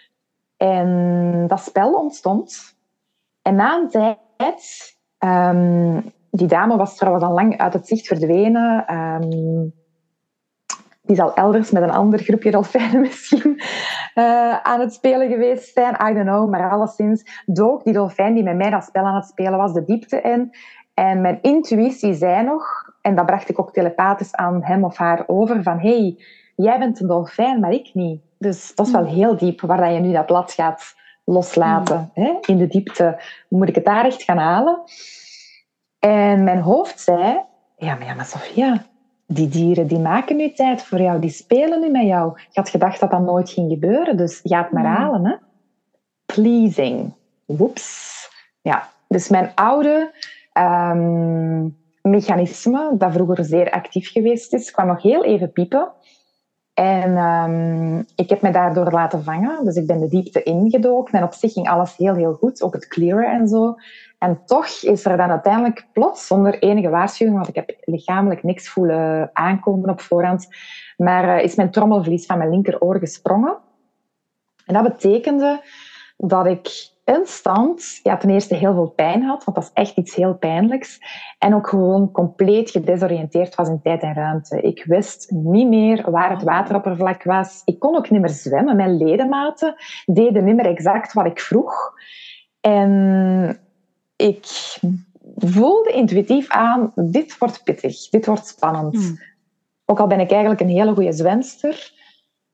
[0.57, 2.77] En dat spel ontstond.
[3.43, 8.95] En na een tijd, um, die dame was trouwens al lang uit het zicht verdwenen.
[8.95, 9.73] Um,
[11.03, 13.61] die zal elders met een ander groepje dolfijnen misschien
[14.15, 15.95] uh, aan het spelen geweest zijn.
[16.11, 16.51] I don't know.
[16.51, 19.85] Maar alleszins dook die dolfijn die met mij dat spel aan het spelen was de
[19.85, 20.55] diepte in.
[20.95, 25.25] En mijn intuïtie zei nog, en dat bracht ik ook telepathisch aan hem of haar
[25.27, 26.25] over, van hey,
[26.57, 28.21] jij bent een dolfijn, maar ik niet.
[28.39, 32.11] Dus dat is wel heel diep, waar je nu dat blad gaat loslaten.
[32.15, 32.39] Hè?
[32.41, 34.83] In de diepte moet ik het daar echt gaan halen.
[35.99, 37.41] En mijn hoofd zei,
[37.77, 38.85] ja, maar, ja, maar Sophia,
[39.27, 42.33] die dieren die maken nu tijd voor jou, die spelen nu met jou.
[42.35, 45.27] Je had gedacht dat dat nooit ging gebeuren, dus ga het maar halen.
[45.27, 45.35] Hè?
[46.27, 47.15] Pleasing.
[47.45, 48.13] Woeps.
[48.63, 50.13] Ja, dus mijn oude
[50.59, 55.93] um, mechanisme, dat vroeger zeer actief geweest is, kwam nog heel even piepen.
[56.75, 59.65] En um, ik heb me daardoor laten vangen.
[59.65, 61.19] Dus ik ben de diepte ingedoken.
[61.19, 62.63] En op zich ging alles heel, heel goed.
[62.63, 63.75] Ook het clearen en zo.
[64.19, 68.69] En toch is er dan uiteindelijk plots, zonder enige waarschuwing, want ik heb lichamelijk niks
[68.69, 70.49] voelen aankomen op voorhand,
[70.97, 73.57] maar uh, is mijn trommelvlies van mijn linkeroor gesprongen.
[74.67, 75.61] En dat betekende
[76.17, 80.15] dat ik instant ja, ten eerste heel veel pijn had, want dat is echt iets
[80.15, 81.01] heel pijnlijks.
[81.39, 84.61] En ook gewoon compleet gedesoriënteerd was in tijd en ruimte.
[84.61, 87.63] Ik wist niet meer waar het wateroppervlak was.
[87.65, 88.77] Ik kon ook niet meer zwemmen.
[88.77, 89.75] Mijn ledematen
[90.05, 91.93] deden niet meer exact wat ik vroeg.
[92.61, 93.61] En
[94.17, 94.47] ik
[95.37, 98.97] voelde intuïtief aan, dit wordt pittig, dit wordt spannend.
[98.97, 99.19] Hmm.
[99.85, 101.93] Ook al ben ik eigenlijk een hele goede zwemster,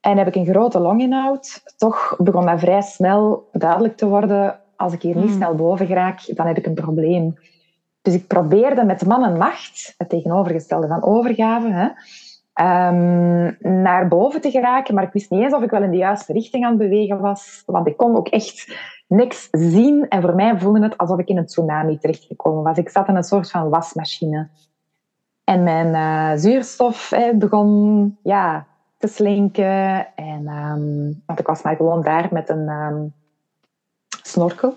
[0.00, 1.62] En heb ik een grote longinhoud.
[1.76, 4.58] Toch begon dat vrij snel duidelijk te worden.
[4.76, 5.34] Als ik hier niet hmm.
[5.34, 7.38] snel boven geraak, dan heb ik een probleem.
[8.02, 11.88] Dus ik probeerde met man en macht, het tegenovergestelde van overgave, hè,
[12.88, 14.94] um, naar boven te geraken.
[14.94, 17.20] Maar ik wist niet eens of ik wel in de juiste richting aan het bewegen
[17.20, 17.62] was.
[17.66, 20.08] Want ik kon ook echt niks zien.
[20.08, 22.78] En voor mij voelde het alsof ik in een tsunami terechtgekomen was.
[22.78, 24.48] Ik zat in een soort van wasmachine.
[25.44, 28.66] En mijn uh, zuurstof begon ja,
[29.00, 30.16] te slinken.
[30.16, 33.14] En, um, want ik was maar gewoon daar met een um,
[34.22, 34.74] snorkel.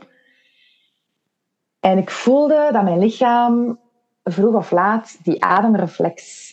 [1.79, 3.79] En ik voelde dat mijn lichaam
[4.23, 6.51] vroeg of laat die ademreflex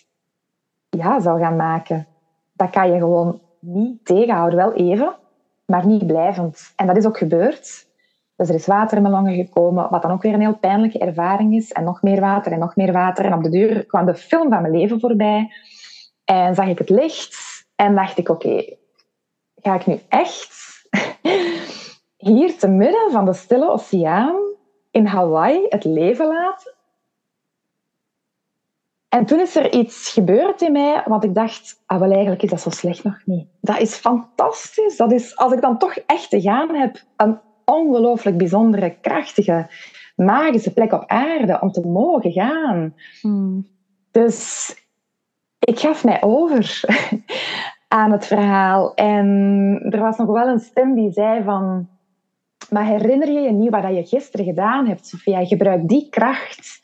[0.89, 2.07] ja, zou gaan maken.
[2.53, 4.59] Dat kan je gewoon niet tegenhouden.
[4.59, 5.17] Wel even,
[5.67, 6.73] maar niet blijvend.
[6.77, 7.87] En dat is ook gebeurd.
[8.37, 10.99] Dus er is water in mijn longen gekomen, wat dan ook weer een heel pijnlijke
[10.99, 11.73] ervaring is.
[11.73, 13.25] En nog meer water en nog meer water.
[13.25, 15.53] En op de duur kwam de film van mijn leven voorbij.
[16.25, 17.50] En zag ik het licht.
[17.81, 18.77] En dacht ik, oké,
[19.55, 20.83] ga ik nu echt
[22.17, 24.37] hier te midden van de stille oceaan
[24.91, 26.75] in Hawaii het leven laten?
[29.09, 32.51] En toen is er iets gebeurd in mij, wat ik dacht, ah, wel eigenlijk is
[32.51, 33.49] dat zo slecht nog niet.
[33.61, 34.97] Dat is fantastisch.
[34.97, 39.71] Dat is, als ik dan toch echt te gaan heb, een ongelooflijk bijzondere, krachtige,
[40.17, 42.95] magische plek op aarde om te mogen gaan.
[43.21, 43.69] Hmm.
[44.11, 44.75] Dus
[45.71, 46.81] ik gaf mij over
[47.89, 48.95] aan het verhaal.
[48.95, 49.27] En
[49.91, 51.89] er was nog wel een stem die zei van...
[52.71, 55.45] Maar herinner je je niet wat je gisteren gedaan hebt, Sofia?
[55.45, 56.81] Gebruik die kracht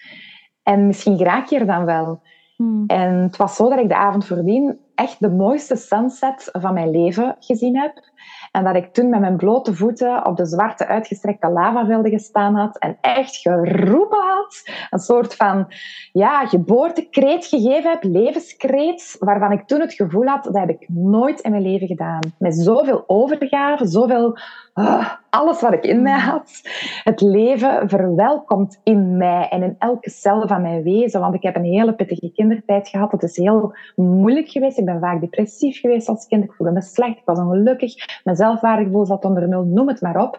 [0.62, 2.20] en misschien raak je er dan wel.
[2.57, 2.85] Hmm.
[2.87, 6.90] En het was zo dat ik de avond voordien echt de mooiste sunset van mijn
[6.90, 8.11] leven gezien heb.
[8.57, 12.79] En dat ik toen met mijn blote voeten op de zwarte uitgestrekte lavavelden gestaan had
[12.79, 14.62] en echt geroepen had.
[14.90, 15.66] Een soort van
[16.12, 21.40] ja, geboortekreet gegeven heb, levenskreet, waarvan ik toen het gevoel had, dat heb ik nooit
[21.40, 22.21] in mijn leven gedaan.
[22.38, 24.38] Met zoveel overgave, zoveel...
[24.79, 26.61] Uh, alles wat ik in mij had.
[27.05, 31.21] Het leven verwelkomt in mij en in elke cel van mijn wezen.
[31.21, 33.12] Want ik heb een hele pittige kindertijd gehad.
[33.12, 34.79] Het is heel moeilijk geweest.
[34.79, 36.45] Ik ben vaak depressief geweest als kind.
[36.45, 37.17] Ik voelde me slecht.
[37.17, 37.95] Ik was ongelukkig.
[38.25, 39.65] Mijn zelfwaardegevoel zat onder nul.
[39.65, 40.39] Noem het maar op.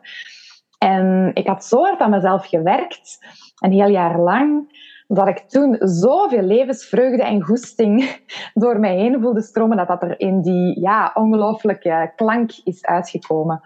[0.77, 3.25] En ik had zo hard aan mezelf gewerkt.
[3.59, 4.75] Een heel jaar lang
[5.07, 8.19] dat ik toen zoveel levensvreugde en goesting
[8.53, 13.61] door mij heen voelde stromen, dat dat er in die ja, ongelooflijke klank is uitgekomen.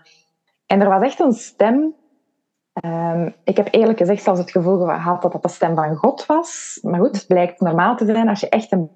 [0.71, 1.95] En er was echt een stem.
[2.73, 6.25] Ehm, ik heb eerlijk gezegd zelfs het gevoel gehad dat dat de stem van God
[6.25, 6.79] was.
[6.81, 8.89] Maar goed, het blijkt normaal te zijn als je echt een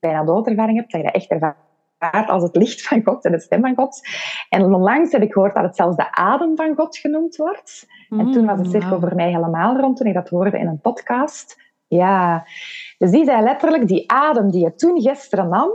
[0.00, 3.40] bijna doodervaring hebt, dat je dat echt ervaart als het licht van God en de
[3.40, 4.00] stem van God.
[4.48, 7.86] En onlangs heb ik gehoord dat het zelfs de adem van God genoemd wordt.
[8.08, 10.66] en toen was de mm, cirkel voor mij helemaal rond toen ik dat hoorde in
[10.66, 11.60] een podcast.
[11.86, 12.46] Ja,
[12.98, 15.70] dus die zei letterlijk, die adem die je toen gisteren nam,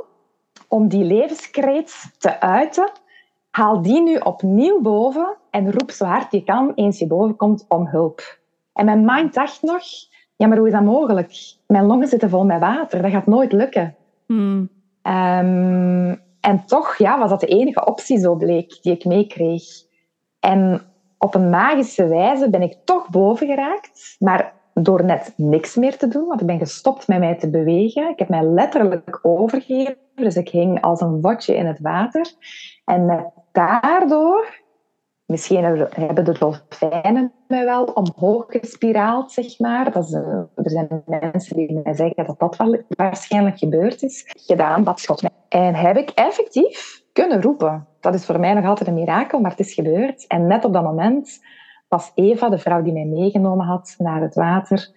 [0.68, 2.92] om die levenskreet te uiten,
[3.54, 7.66] haal die nu opnieuw boven en roep zo hard je kan eens je boven komt
[7.68, 8.40] om hulp.
[8.74, 9.84] En mijn mind dacht nog,
[10.36, 11.56] ja, maar hoe is dat mogelijk?
[11.68, 13.96] Mijn longen zitten vol met water, dat gaat nooit lukken.
[14.26, 14.70] Hmm.
[15.02, 19.64] Ehm, en toch ja, was dat de enige optie, zo bleek, die ik meekreeg.
[20.40, 20.82] En
[21.18, 26.08] op een magische wijze ben ik toch boven geraakt, maar door net niks meer te
[26.08, 28.10] doen, want ik ben gestopt met mij te bewegen.
[28.10, 32.34] Ik heb mij letterlijk overgegeven, dus ik hing als een watje in het water.
[32.86, 34.62] En daardoor
[35.26, 39.92] Misschien hebben de dolfijnen mij wel omhoog gespiraald, zeg maar.
[39.92, 40.14] Dat
[40.56, 44.24] er zijn mensen die mij zeggen dat dat waarschijnlijk gebeurd is.
[44.26, 45.32] Gedaan, dat schot mij.
[45.50, 47.88] En heb ik effectief kunnen roepen.
[48.00, 50.28] Dat is voor mij nog altijd een mirakel, maar het is gebeurd.
[50.28, 51.40] En net op dat moment
[51.88, 54.90] was Eva, de vrouw die mij meegenomen had naar het water,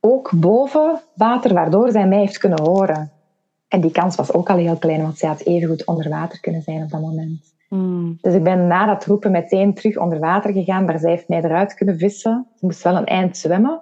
[0.00, 3.12] ook boven water, waardoor zij mij heeft kunnen horen.
[3.68, 6.62] En die kans was ook al heel klein, want zij had evengoed onder water kunnen
[6.62, 7.52] zijn op dat moment.
[7.72, 8.18] Hmm.
[8.20, 11.42] Dus ik ben na dat roepen meteen terug onder water gegaan, maar zij heeft mij
[11.42, 12.46] eruit kunnen vissen.
[12.54, 13.80] Ze moest wel een eind zwemmen,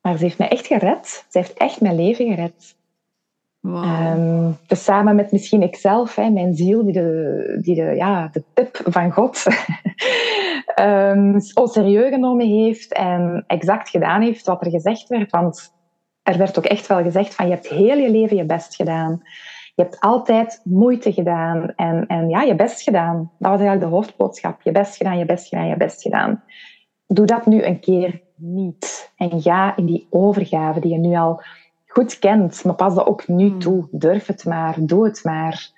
[0.00, 1.26] maar ze heeft mij echt gered.
[1.28, 2.76] Ze heeft echt mijn leven gered.
[3.60, 3.84] Wow.
[3.84, 8.42] Um, dus samen met misschien ikzelf, hè, mijn ziel, die de, die de, ja, de
[8.54, 9.44] tip van God
[10.80, 15.30] um, serieus genomen heeft en exact gedaan heeft wat er gezegd werd.
[15.30, 15.74] Want
[16.22, 19.22] er werd ook echt wel gezegd van je hebt heel je leven je best gedaan.
[19.78, 23.16] Je hebt altijd moeite gedaan en, en ja, je best gedaan.
[23.38, 24.62] Dat was eigenlijk de hoofdboodschap.
[24.62, 26.42] Je best gedaan, je best gedaan, je best gedaan.
[27.06, 29.12] Doe dat nu een keer niet.
[29.16, 31.42] En ga in die overgave die je nu al
[31.86, 32.64] goed kent.
[32.64, 33.58] Maar pas dat ook nu hmm.
[33.58, 33.88] toe.
[33.90, 34.76] Durf het maar.
[34.78, 35.70] Doe het maar.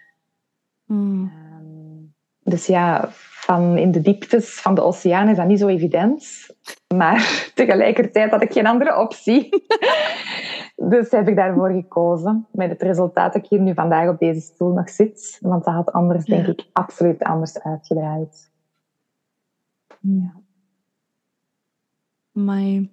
[0.87, 1.33] Hmm.
[1.35, 6.47] Ehm, dus ja, van in de dieptes van de oceaan is dat niet zo evident.
[6.95, 9.49] Maar tegelijkertijd had ik geen andere optie.
[10.83, 12.47] Dus heb ik daarvoor gekozen.
[12.51, 15.39] Met het resultaat dat ik hier nu vandaag op deze stoel nog zit.
[15.41, 18.51] Want dat had anders, denk ik, absoluut anders uitgedraaid.
[20.01, 20.33] Ja.
[22.33, 22.87] Maar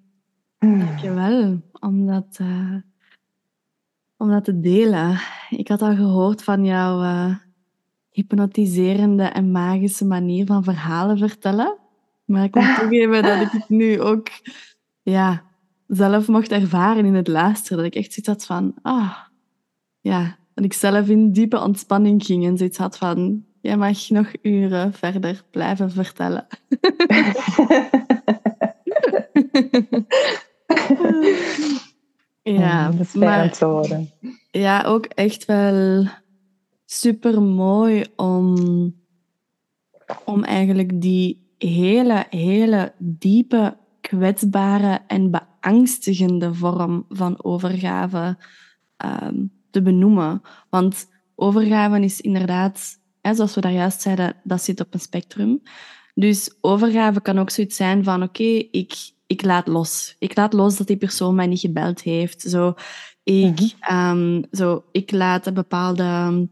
[0.60, 2.76] dankjewel om dat, uh,
[4.17, 5.19] om dat te delen.
[5.50, 7.36] Ik had al gehoord van jouw uh,
[8.10, 11.78] hypnotiserende en magische manier van verhalen vertellen.
[12.26, 14.28] Maar ik moet toegeven dat ik het nu ook
[15.02, 15.46] ja,
[15.88, 17.78] zelf mocht ervaren in het luisteren.
[17.78, 19.17] Dat ik echt zoiets had van, ah,
[20.00, 20.38] ja.
[20.54, 24.93] Dat ik zelf in diepe ontspanning ging en zoiets had van, jij mag nog uren
[24.93, 26.47] verder blijven vertellen.
[32.41, 34.10] ja, dat is maar, te horen.
[34.52, 36.06] Ja, ook echt wel
[36.86, 38.56] super mooi om,
[40.26, 45.30] om eigenlijk die hele, hele diepe, kwetsbare en
[45.67, 48.38] beangstigende vorm van overgave
[48.97, 50.41] ehm, te benoemen.
[50.69, 55.62] Want overgave is inderdaad, hè, zoals we daar juist zeiden, dat zit op een spectrum.
[56.13, 58.93] Dus overgave kan ook zoiets zijn van oké, ik,
[59.27, 60.15] ik laat los.
[60.19, 62.41] Ik laat los dat die persoon mij niet gebeld heeft.
[62.41, 62.73] Zo,
[63.23, 63.69] ik, mhm.
[63.80, 66.49] ehm, zo, ik laat een bepaalde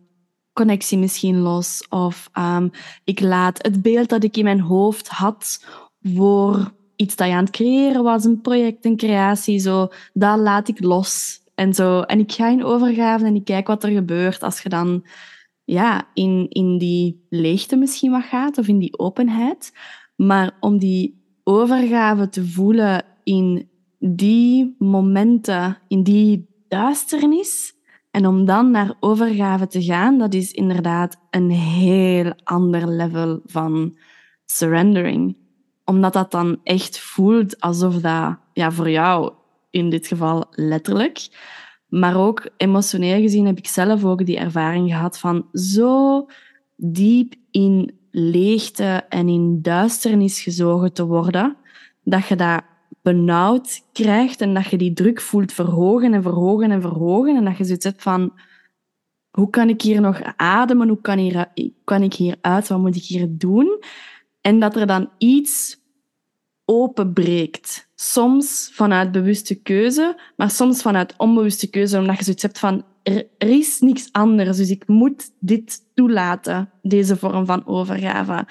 [0.53, 1.87] connectie misschien los.
[1.89, 2.71] Of um,
[3.03, 5.65] ik laat het beeld dat ik in mijn hoofd had
[6.01, 10.67] voor iets dat je aan het creëren was, een project, een creatie, zo, dat laat
[10.67, 11.39] ik los.
[11.55, 12.01] En, zo.
[12.01, 15.05] en ik ga in overgave en ik kijk wat er gebeurt als je dan
[15.63, 19.73] ja, in, in die leegte misschien wat gaat of in die openheid.
[20.15, 27.75] Maar om die overgave te voelen in die momenten, in die duisternis,
[28.15, 33.97] en om dan naar overgave te gaan, dat is inderdaad een heel ander level van
[34.45, 35.37] surrendering.
[35.85, 39.33] Omdat dat dan echt voelt alsof dat, ja, voor jou
[39.69, 41.27] in dit geval letterlijk,
[41.87, 46.25] maar ook emotioneel gezien heb ik zelf ook die ervaring gehad van zo
[46.75, 51.55] diep in leegte en in duisternis gezogen te worden,
[52.03, 52.63] dat je dat
[53.01, 57.57] benauwd krijgt en dat je die druk voelt verhogen en verhogen en verhogen en dat
[57.57, 58.33] je zoiets hebt van
[59.29, 61.45] hoe kan ik hier nog ademen, hoe kan,
[61.83, 63.83] kan ik hier uit, wat moet ik hier doen?
[64.45, 65.77] En dat er dan iets
[66.65, 67.89] openbreekt.
[67.95, 73.27] Soms vanuit bewuste keuze, maar soms vanuit onbewuste keuze, omdat je zoiets hebt van er,
[73.37, 78.47] er is niks anders, dus ik moet dit toelaten, deze vorm van overgave.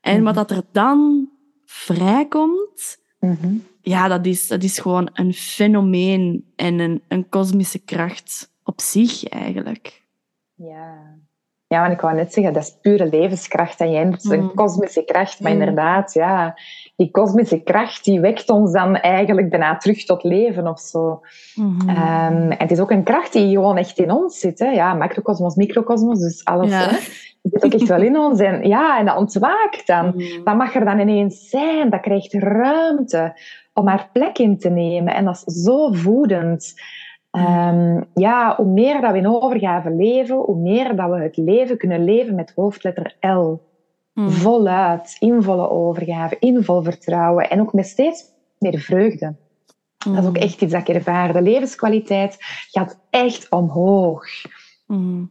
[0.00, 0.22] En mhm.
[0.22, 1.30] wat dat er dan
[1.64, 8.52] vrijkomt, mm ja, dat is, dat is gewoon een fenomeen en een, een kosmische kracht
[8.62, 10.06] op zich eigenlijk.
[10.54, 11.18] Ja.
[11.68, 13.80] Ja, want ik wou net zeggen, dat is pure levenskracht.
[13.80, 14.54] En jij noemt een mm.
[14.54, 15.40] kosmische kracht.
[15.40, 15.60] Maar mm.
[15.60, 16.58] inderdaad, ja,
[16.96, 21.20] die kosmische kracht die wekt ons dan eigenlijk bijna terug tot leven of zo.
[21.54, 21.88] Mm-hmm.
[21.88, 24.58] Ehm, en het is ook een kracht die gewoon echt in ons zit.
[24.58, 24.70] Hè?
[24.70, 26.70] Ja, macrocosmos, microcosmos, dus alles.
[26.70, 26.88] Ja.
[26.88, 26.96] Hè?
[27.42, 28.40] zit ook echt wel in ons.
[28.40, 30.12] En, ja, en dat ontwaakt dan.
[30.14, 30.44] Mm.
[30.44, 31.90] Dat mag er dan ineens zijn.
[31.90, 33.40] Dat krijgt ruimte
[33.74, 35.14] om haar plek in te nemen.
[35.14, 36.74] En dat is zo voedend.
[37.30, 41.78] Um, ja, hoe meer dat we in overgave leven, hoe meer dat we het leven
[41.78, 43.66] kunnen leven met hoofdletter L.
[44.12, 44.30] Hmm.
[44.30, 48.24] Voluit, in volle overgave, in vol vertrouwen en ook met steeds
[48.58, 49.34] meer vreugde.
[49.96, 50.44] Dat is ook hmm.
[50.44, 51.32] echt iets dat ik ervaar.
[51.32, 52.36] De levenskwaliteit
[52.70, 54.26] gaat echt omhoog.
[54.86, 55.30] Hmm.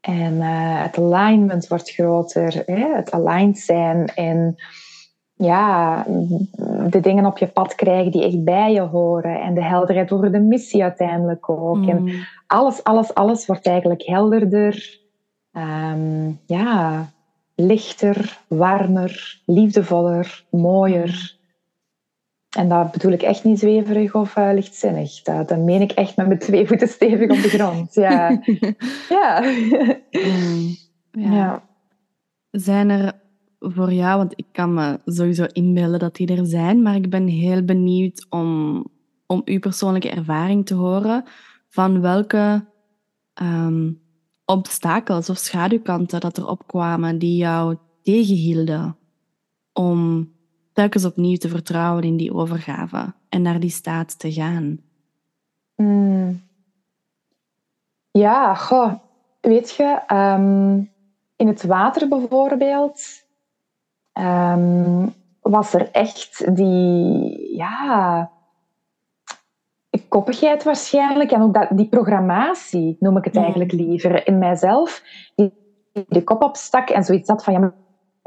[0.00, 2.94] En uh, het alignment wordt groter, hè?
[2.94, 4.54] het aligned zijn en
[5.36, 6.04] ja,
[6.90, 9.40] de dingen op je pad krijgen die echt bij je horen.
[9.40, 11.86] En de helderheid over de missie uiteindelijk ook.
[11.86, 12.26] En mm.
[12.46, 15.00] alles, alles, alles wordt eigenlijk helderder.
[15.52, 17.06] Ehm, ja,
[17.54, 21.36] lichter, warmer, liefdevoller, mooier.
[22.56, 25.22] En dat bedoel ik echt niet zweverig of uh, lichtzinnig.
[25.22, 27.94] Dat, dat meen ik echt met mijn twee voeten stevig op de grond.
[27.94, 28.40] Ja.
[29.08, 29.40] ja.
[30.10, 30.76] Mm.
[31.10, 31.32] ja.
[31.32, 31.62] ja.
[32.50, 33.12] Zijn er
[33.58, 37.26] voor jou, want ik kan me sowieso inbeelden dat die er zijn, maar ik ben
[37.26, 38.84] heel benieuwd om,
[39.26, 41.24] om uw persoonlijke ervaring te horen
[41.68, 42.64] van welke
[43.42, 44.00] um,
[44.44, 48.96] obstakels of schaduwkanten dat er opkwamen die jou tegenhielden
[49.72, 50.32] om
[50.72, 54.78] telkens opnieuw te vertrouwen in die overgave en naar die staat te gaan.
[55.76, 56.44] Mm.
[58.10, 58.94] Ja, goh,
[59.40, 60.90] weet je, um,
[61.36, 63.25] in het water bijvoorbeeld
[64.18, 68.30] um, was er echt die, ja,
[70.08, 71.32] koppigheid waarschijnlijk.
[71.32, 75.02] En ook dat, die programmatie, noem ik het eigenlijk liever, in mijzelf.
[75.34, 75.52] Die
[76.08, 77.74] de kop opstak en zoiets had van, ja,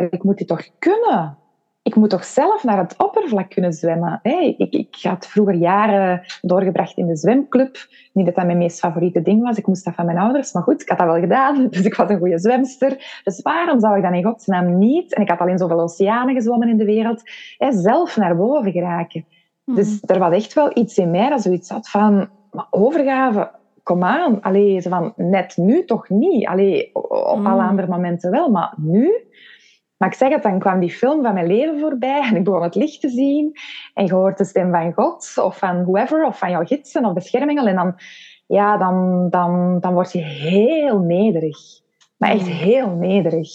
[0.10, 1.38] ik moet dit toch kunnen?
[1.90, 4.20] Ik moet toch zelf naar het oppervlak kunnen zwemmen.
[4.24, 7.78] Hey, ik, ik had vroeger jaren doorgebracht in de zwemclub.
[8.14, 9.58] Niet dat dat mijn meest favoriete ding was.
[9.58, 10.54] Ik moest dat van mijn ouders.
[10.54, 11.68] Maar goed, ik had dat wel gedaan.
[11.70, 13.22] Dus ik was een goede zwemster.
[13.24, 15.14] Dus waarom zou ik dan in godsnaam niet?
[15.14, 17.22] En ik had al in zoveel oceanen gezwommen in de wereld.
[17.58, 19.26] Hey, zelf naar boven geraken.
[19.64, 19.76] Hmm.
[19.76, 22.30] Dus er was echt wel iets in mij dat zoiets had van...
[22.52, 23.52] Maar overgave,
[23.84, 24.42] kom aan.
[24.42, 26.48] Allee, van, net nu toch niet.
[26.48, 27.70] Allee, op alle hmm.
[27.70, 28.50] andere momenten wel.
[28.50, 29.28] Maar nu
[30.00, 32.64] maar ik zeg het, dan kwam die film van mijn leven voorbij en ik begon
[32.64, 33.52] het licht te zien.
[33.94, 37.14] En je hoort de stem van God of van whoever, of van jouw gidsen of
[37.14, 37.68] beschermingen.
[37.68, 37.96] En dan,
[38.48, 41.58] ja, dan, dan, dan word je heel nederig.
[42.18, 42.52] Maar echt mm.
[42.52, 43.50] heel nederig.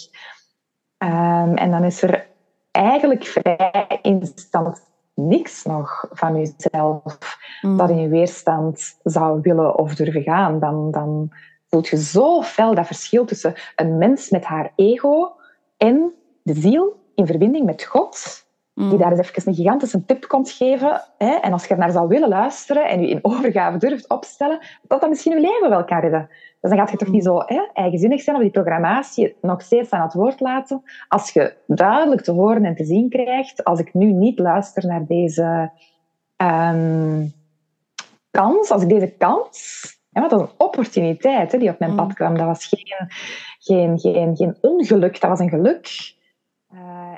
[0.98, 2.26] Um, en dan is er
[2.70, 7.18] eigenlijk vrij instant niks nog van jezelf
[7.60, 7.76] mm.
[7.76, 10.58] dat in je weerstand zou willen of durven gaan.
[10.58, 11.32] Dan, dan
[11.68, 15.32] voelt je zo fel dat verschil tussen een mens met haar ego
[15.76, 16.12] en
[16.44, 18.98] de ziel in verbinding met God, die mm.
[18.98, 21.02] daar eens even een gigantische tip komt geven.
[21.18, 25.00] Hè, en als je naar zou willen luisteren en je in overgave durft opstellen, dat
[25.00, 26.28] dat misschien je leven wel kan redden.
[26.60, 29.90] Dus dan gaat je toch niet zo hè, eigenzinnig zijn of die programmatie nog steeds
[29.90, 30.82] aan het woord laten.
[31.08, 35.06] Als je duidelijk te horen en te zien krijgt, als ik nu niet luister naar
[35.06, 35.70] deze
[36.36, 37.32] um,
[38.30, 39.82] kans, als ik deze kans
[40.14, 41.96] ja, wat een opportuniteit hè, die op mijn mm.
[41.96, 42.36] pad kwam.
[42.36, 43.08] Dat was geen,
[43.58, 46.14] geen, geen, geen ongeluk, dat was een geluk.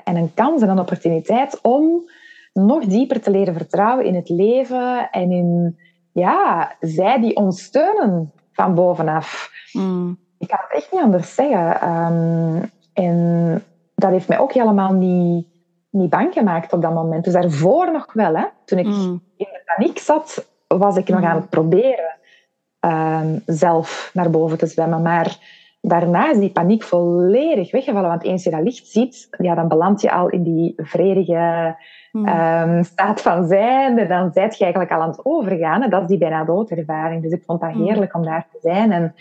[0.03, 2.09] Eh, en een kans en een opportuniteit om
[2.53, 5.79] nog dieper te leren vertrouwen in het leven en in
[6.11, 9.51] ja, zij die ons steunen van bovenaf.
[9.71, 10.17] Mm.
[10.37, 11.81] Ik kan het echt niet anders zeggen.
[11.81, 13.63] Ehm, en
[13.95, 15.47] dat heeft mij ook helemaal niet,
[15.89, 17.23] niet bang gemaakt op dat moment.
[17.23, 18.35] Dus daarvoor nog wel.
[18.35, 18.45] Hè.
[18.65, 19.21] Toen ik mm.
[19.37, 21.25] in de paniek zat, was ik nog mm.
[21.25, 22.17] aan het proberen
[22.79, 25.01] um, zelf naar boven te zwemmen.
[25.01, 25.37] Maar
[25.87, 28.09] daarna is die paniek volledig weggevallen.
[28.09, 31.75] Want eens je dat licht ziet, ja, dan beland je al in die vredige
[32.11, 32.27] hmm.
[32.27, 33.97] um, staat van zijn.
[33.97, 35.83] En dan zijt je eigenlijk al aan het overgaan.
[35.83, 37.21] En dat is die bijna doodervaring.
[37.21, 37.83] Dus ik vond dat hmm.
[37.83, 38.91] heerlijk om daar te zijn.
[38.91, 39.15] En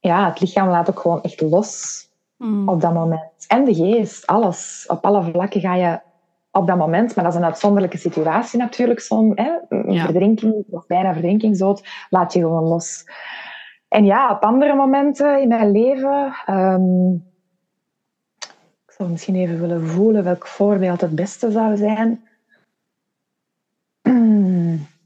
[0.00, 2.02] ja, het lichaam laat ook gewoon echt los
[2.36, 2.68] hmm.
[2.68, 3.44] op dat moment.
[3.48, 4.84] En de geest, alles.
[4.88, 6.00] Op alle vlakken ga je
[6.52, 9.38] op dat moment, maar dat is een uitzonderlijke situatie natuurlijk, zo'n
[9.68, 13.04] verdrinking of bijna verdrinkingsdood, laat je gewoon los.
[13.88, 16.34] En ja, op andere momenten in mijn leven.
[16.46, 17.26] Um,
[18.86, 22.22] ik zou misschien even willen voelen welk voorbeeld het beste zou zijn.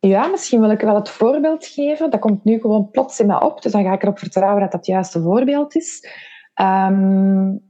[0.00, 2.10] Ja, misschien wil ik wel het voorbeeld geven.
[2.10, 4.70] Dat komt nu gewoon plots in me op, dus dan ga ik erop vertrouwen dat
[4.70, 6.08] dat het juiste voorbeeld is.
[6.54, 7.60] Um,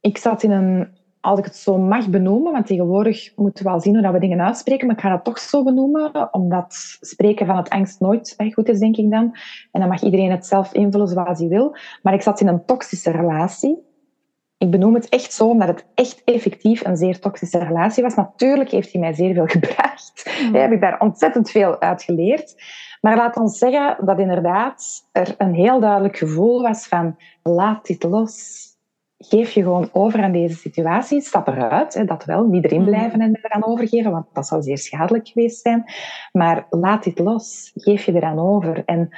[0.00, 3.80] ik zat in een als ik het zo mag benoemen, want tegenwoordig moeten we wel
[3.80, 7.56] zien hoe we dingen uitspreken, maar ik ga dat toch zo benoemen, omdat spreken van
[7.56, 9.36] het angst nooit goed is, denk ik dan.
[9.72, 11.76] En dan mag iedereen het zelf invullen zoals hij wil.
[12.02, 13.78] Maar ik zat in een toxische relatie.
[14.58, 18.14] Ik benoem het echt zo, omdat het echt effectief een zeer toxische relatie was.
[18.14, 20.30] Natuurlijk heeft hij mij zeer veel gebracht.
[20.42, 20.54] Mm.
[20.54, 22.54] heb ik daar ontzettend veel uit geleerd.
[23.00, 28.02] Maar laat ons zeggen dat inderdaad er een heel duidelijk gevoel was van laat dit
[28.02, 28.72] los
[29.28, 31.20] geef je gewoon over aan deze situatie.
[31.20, 32.44] Stap eruit, hè, dat wel.
[32.44, 32.90] Niet erin mhm.
[32.90, 35.84] blijven en eraan overgeven, want dat zou zeer schadelijk geweest zijn.
[36.32, 37.72] Maar laat dit los.
[37.74, 38.82] Geef je eraan over.
[38.84, 39.08] En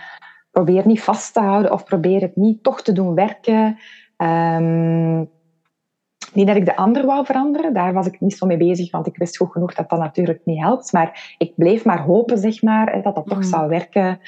[0.50, 3.78] probeer niet vast te houden of probeer het niet toch te doen werken.
[4.16, 5.28] Um,
[6.32, 9.06] niet dat ik de ander wou veranderen, daar was ik niet zo mee bezig, want
[9.06, 10.92] ik wist goed genoeg dat dat natuurlijk niet helpt.
[10.92, 13.48] Maar ik bleef maar hopen, zeg maar, dat dat toch mhm.
[13.48, 14.20] zou werken.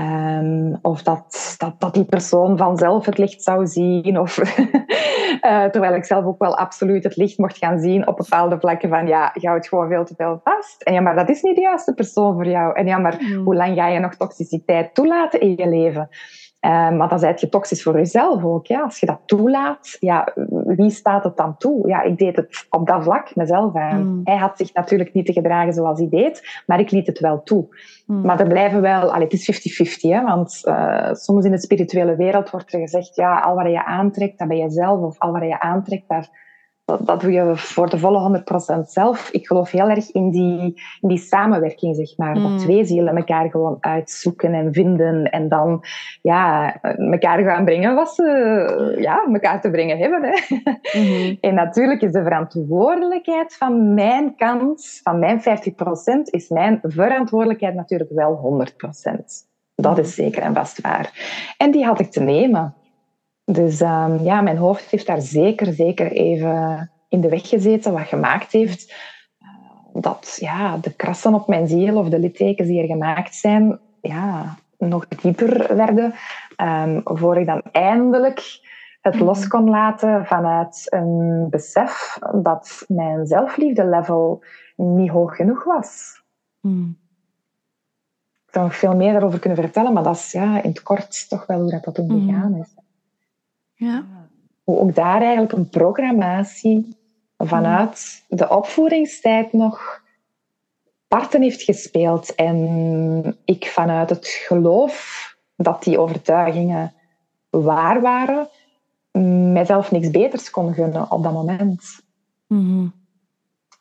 [0.00, 4.18] Um, of dat, dat, dat die persoon vanzelf het licht zou zien.
[4.18, 8.58] Of, uh, terwijl ik zelf ook wel absoluut het licht mocht gaan zien op bepaalde
[8.58, 10.82] vlakken van ja, je houdt gewoon veel te veel vast.
[10.82, 12.74] En ja, maar dat is niet de juiste persoon voor jou.
[12.76, 13.44] En ja, maar mm.
[13.44, 16.08] hoe lang ga je nog toxiciteit toelaten in je leven?
[16.64, 18.66] Um, maar dan zijt je toxisch voor jezelf ook.
[18.66, 18.82] Ja?
[18.82, 20.32] Als je dat toelaat, ja,
[20.64, 21.88] wie staat het dan toe?
[21.88, 24.00] Ja, ik deed het op dat vlak mezelf aan.
[24.00, 24.20] Hmm.
[24.24, 27.42] Hij had zich natuurlijk niet te gedragen zoals hij deed, maar ik liet het wel
[27.42, 27.66] toe.
[28.06, 28.20] Hmm.
[28.20, 32.50] Maar er blijven wel, allee, het is 50-50, want uh, soms in de spirituele wereld
[32.50, 35.42] wordt er gezegd, ja, al wat je aantrekt, dat ben je zelf, of al wat
[35.42, 36.28] je aantrekt, daar
[36.84, 38.42] dat, dat doe je voor de volle
[38.76, 39.30] 100% zelf.
[39.30, 42.34] Ik geloof heel erg in die, in die samenwerking, zeg maar.
[42.34, 42.58] Dat mm.
[42.58, 45.84] twee zielen elkaar gewoon uitzoeken en vinden en dan
[46.22, 50.22] ja, elkaar gaan brengen wat ze ja, elkaar te brengen hebben.
[50.22, 50.56] Hè.
[50.98, 51.38] Mm-hmm.
[51.40, 55.42] En natuurlijk is de verantwoordelijkheid van mijn kant, van mijn 50%,
[56.24, 58.66] is mijn verantwoordelijkheid natuurlijk wel
[59.12, 59.14] 100%.
[59.74, 61.12] Dat is zeker en vast waar.
[61.56, 62.74] En die had ik te nemen.
[63.44, 68.06] Dus um, ja, mijn hoofd heeft daar zeker, zeker even in de weg gezeten, wat
[68.06, 68.94] gemaakt heeft
[69.42, 73.78] uh, dat ja, de krassen op mijn ziel of de littekens die er gemaakt zijn,
[74.00, 76.14] ja, nog dieper werden.
[76.56, 78.60] Um, voor ik dan eindelijk
[79.00, 79.48] het los mhm.
[79.48, 84.44] kon laten vanuit een besef dat mijn zelfliefde-level
[84.76, 86.22] niet hoog genoeg was.
[86.60, 86.98] Mm.
[88.46, 91.28] Ik zou nog veel meer daarover kunnen vertellen, maar dat is ja, in het kort
[91.28, 92.26] toch wel hoe dat, dat toen mhm.
[92.26, 92.74] gegaan is.
[93.74, 94.04] Ja.
[94.62, 96.96] Hoe ook daar eigenlijk een programmatie
[97.38, 100.02] vanuit de opvoedingstijd nog
[101.08, 102.34] parten heeft gespeeld.
[102.34, 106.92] En ik vanuit het geloof dat die overtuigingen
[107.50, 108.48] waar waren,
[109.52, 112.02] mijzelf niks beters kon gunnen op dat moment.
[112.46, 112.86] Mhm.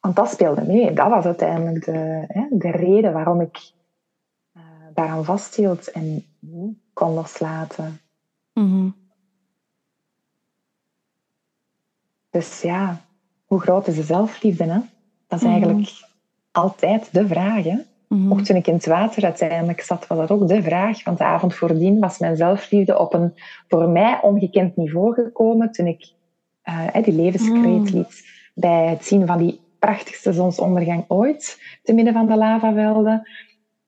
[0.02, 0.94] Want dat speelde mee.
[0.94, 3.72] Dat was uiteindelijk de, hè, de reden waarom ik
[4.58, 4.64] uh,
[4.94, 6.26] daaraan vasthield en
[6.94, 8.02] kon loslaten.
[8.54, 8.90] Mhm.
[12.34, 13.02] Dus ja,
[13.46, 14.64] hoe groot is de zelfliefde?
[14.64, 14.80] Hè?
[15.28, 15.90] Dat is eigenlijk mhm.
[16.52, 17.64] altijd de vraag.
[17.64, 17.78] Hè?
[18.08, 21.04] Mm Ook toen ik in het water uiteindelijk zat, was dat ook de vraag.
[21.04, 23.34] Want de avond voordien was mijn zelfliefde op een
[23.68, 25.72] voor mij ongekend niveau gekomen.
[25.72, 26.12] Toen ik
[26.66, 27.98] uh, die levenskreet mm.
[27.98, 28.24] liet
[28.54, 33.30] bij het zien van die prachtigste zonsondergang ooit, te midden van de lavavelden.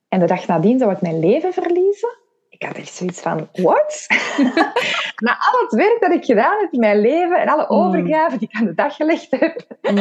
[0.08, 2.16] En de dag nadien zou ik mijn leven verliezen
[2.58, 4.06] ik had echt zoiets van, what?
[5.24, 7.76] Na al het werk dat ik gedaan heb in mijn leven en alle mm.
[7.76, 9.98] overgaven die ik aan de dag gelegd heb, mm.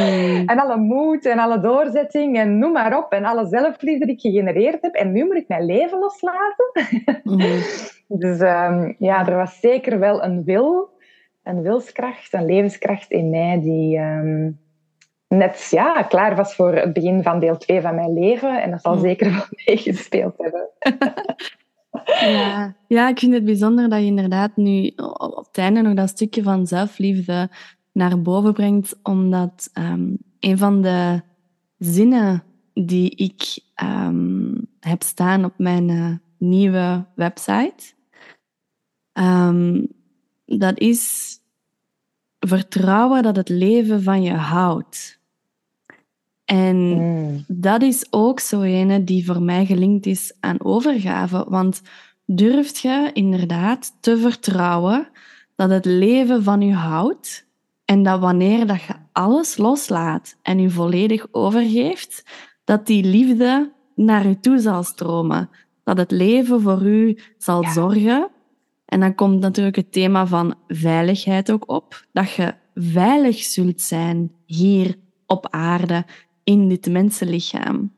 [0.51, 4.21] en alle moed en alle doorzetting en noem maar op, en alle zelfliefde die ik
[4.21, 6.71] gegenereerd heb, en nu moet ik mijn leven loslaten.
[7.23, 7.37] Mm.
[8.23, 10.89] dus ehm, ja, er was zeker wel een wil,
[11.43, 13.97] een wilskracht, een levenskracht in mij die...
[13.97, 14.49] Ehm,
[15.27, 18.61] net ja, klaar was voor het begin van deel 2 van mijn leven.
[18.61, 20.69] En dat zal zeker wel meegespeeld hebben.
[22.05, 22.75] Ja.
[22.87, 26.43] ja, ik vind het bijzonder dat je inderdaad nu op het einde nog dat stukje
[26.43, 27.49] van zelfliefde
[27.91, 31.21] naar boven brengt, omdat ehm, een van de
[31.77, 32.43] zinnen
[32.73, 37.93] die ik ehm, heb staan op mijn uh, nieuwe website,
[39.13, 39.87] um,
[40.45, 41.33] dat is
[42.39, 45.19] vertrouwen dat het leven van je houdt.
[46.45, 47.43] En mm.
[47.47, 51.45] dat is ook zo ene die voor mij gelinkt is aan overgave.
[51.49, 51.81] Want
[52.25, 55.07] durft je inderdaad te vertrouwen
[55.55, 57.45] dat het leven van je houdt
[57.85, 62.23] en dat wanneer dat je alles loslaat en je volledig overgeeft,
[62.63, 65.49] dat die liefde naar je toe zal stromen.
[65.83, 68.29] Dat het leven voor u zal zorgen.
[68.85, 72.05] En dan komt natuurlijk het thema van veiligheid ook op.
[72.11, 76.05] Dat je veilig zult zijn hier op aarde
[76.45, 77.93] in dit mensenlichaam.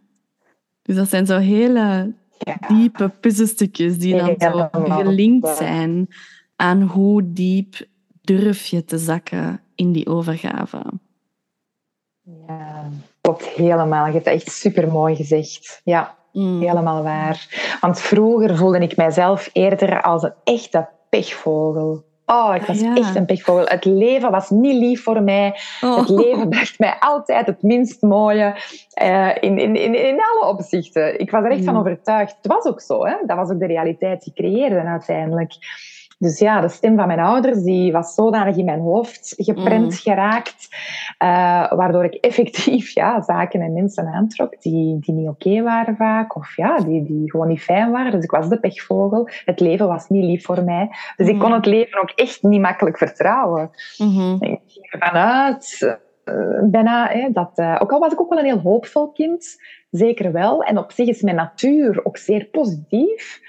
[0.82, 2.14] Dus dat zijn zo hele
[2.68, 6.08] diepe puzzelstukjes die dan zo gelinkt zijn
[6.56, 7.88] aan hoe diep
[8.22, 10.82] durf je te zakken in die overgave.
[12.48, 12.90] Ja,
[13.22, 14.06] klopt helemaal.
[14.06, 15.82] Je hebt echt super mooi gezegd.
[15.84, 16.60] Ja, mm.
[16.60, 17.48] helemaal waar.
[17.82, 22.06] Want vroeger voelde ik mijzelf eerder als een echte pechvogel.
[22.30, 23.66] Oh, ik was echt een pechvogel.
[23.66, 25.56] Het leven was niet lief voor mij.
[25.82, 25.98] Oh.
[25.98, 28.56] Het leven bracht mij altijd het minst mooie
[29.02, 31.20] uh, in, in, in, in alle opzichten.
[31.20, 32.38] Ik was er echt van overtuigd.
[32.42, 33.06] Het was ook zo.
[33.06, 33.16] Hè?
[33.26, 35.54] Dat was ook de realiteit die creëerde uiteindelijk.
[36.20, 39.92] Dus ja, de stem van mijn ouders die was zodanig in mijn hoofd geprent mm.
[39.92, 40.68] geraakt,
[41.24, 46.36] uh, waardoor ik effectief ja, zaken en mensen aantrok die, die niet oké waren vaak,
[46.36, 48.12] of ja, die, die gewoon niet fijn waren.
[48.12, 49.30] Dus ik was de pechvogel.
[49.46, 50.90] Het leven was niet lief voor mij.
[51.16, 51.56] Dus ik kon mm.
[51.56, 53.72] het leven ook echt niet makkelijk vertrouwen.
[53.98, 54.38] Mm-hmm.
[54.40, 58.40] Ik ging ervan uit, uh, bijna, hè, dat, uh, ook al was ik ook wel
[58.40, 59.62] een heel hoopvol kind,
[59.92, 60.64] zeker wel.
[60.64, 63.42] En op zich is mijn natuur ook zeer positief.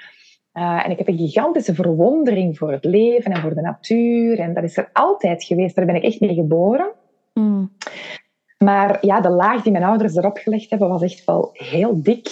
[0.59, 4.39] Uh, en ik heb een gigantische verwondering voor het leven en voor de natuur.
[4.39, 5.77] En dat is er altijd geweest.
[5.77, 6.93] Daar ben ik echt mee geboren.
[7.35, 7.73] Mm.
[8.59, 12.29] Maar ja, de laag die mijn ouders erop gelegd hebben, was echt wel heel dik.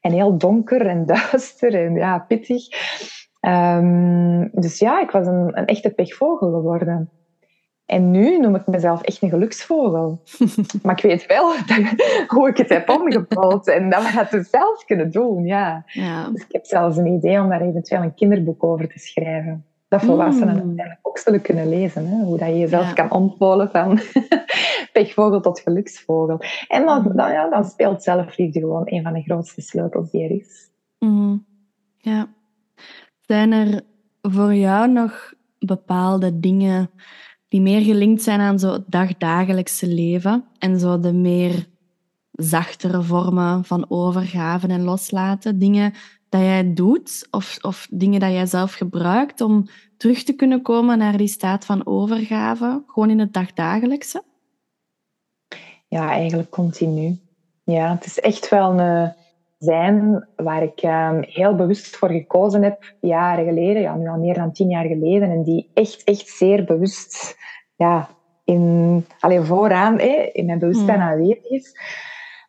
[0.00, 2.66] En heel donker en duister en ja, pittig.
[3.40, 7.10] Um, dus ja, ik was een, een echte pechvogel geworden.
[7.86, 10.22] En nu noem ik mezelf echt een geluksvogel.
[10.82, 11.52] maar ik weet wel
[12.34, 15.46] hoe ik het heb omgepeld en dat we dat dus zelf kunnen doen.
[15.46, 15.84] Ja.
[15.86, 16.28] ja.
[16.28, 19.64] Dus ik heb zelfs een idee om daar eventueel een kinderboek over te schrijven.
[19.88, 20.98] Dat volwassenen mm.
[21.02, 22.06] ook zullen kunnen lezen.
[22.06, 22.24] Hè?
[22.24, 24.00] Hoe dat je jezelf kan ontpolen van
[24.92, 26.40] pechvogel tot geluksvogel.
[26.68, 27.16] En dan, mm.
[27.16, 30.70] dan, ja, dan speelt zelfliefde gewoon een van de grootste sleutels die er is.
[30.98, 31.44] Mm.
[31.96, 32.28] Ja.
[33.20, 33.80] Zijn er
[34.22, 36.90] voor jou nog bepaalde dingen
[37.54, 41.66] die meer gelinkt zijn aan zo het dagdagelijkse leven en zo de meer
[42.32, 45.58] zachtere vormen van overgaven en loslaten.
[45.58, 45.92] Dingen
[46.28, 50.98] dat jij doet of, of dingen dat jij zelf gebruikt om terug te kunnen komen
[50.98, 54.24] naar die staat van overgave, gewoon in het dagdagelijkse?
[55.88, 57.18] Ja, eigenlijk continu.
[57.64, 59.12] Ja, het is echt wel een
[59.64, 64.34] zijn waar ik um, heel bewust voor gekozen heb, jaren geleden, ja, nu al meer
[64.34, 67.36] dan tien jaar geleden, en die echt, echt zeer bewust
[67.76, 68.08] ja,
[68.44, 70.00] in, alleen vooraan
[70.32, 71.04] in mijn bewustzijn mm.
[71.04, 71.78] aanwezig is.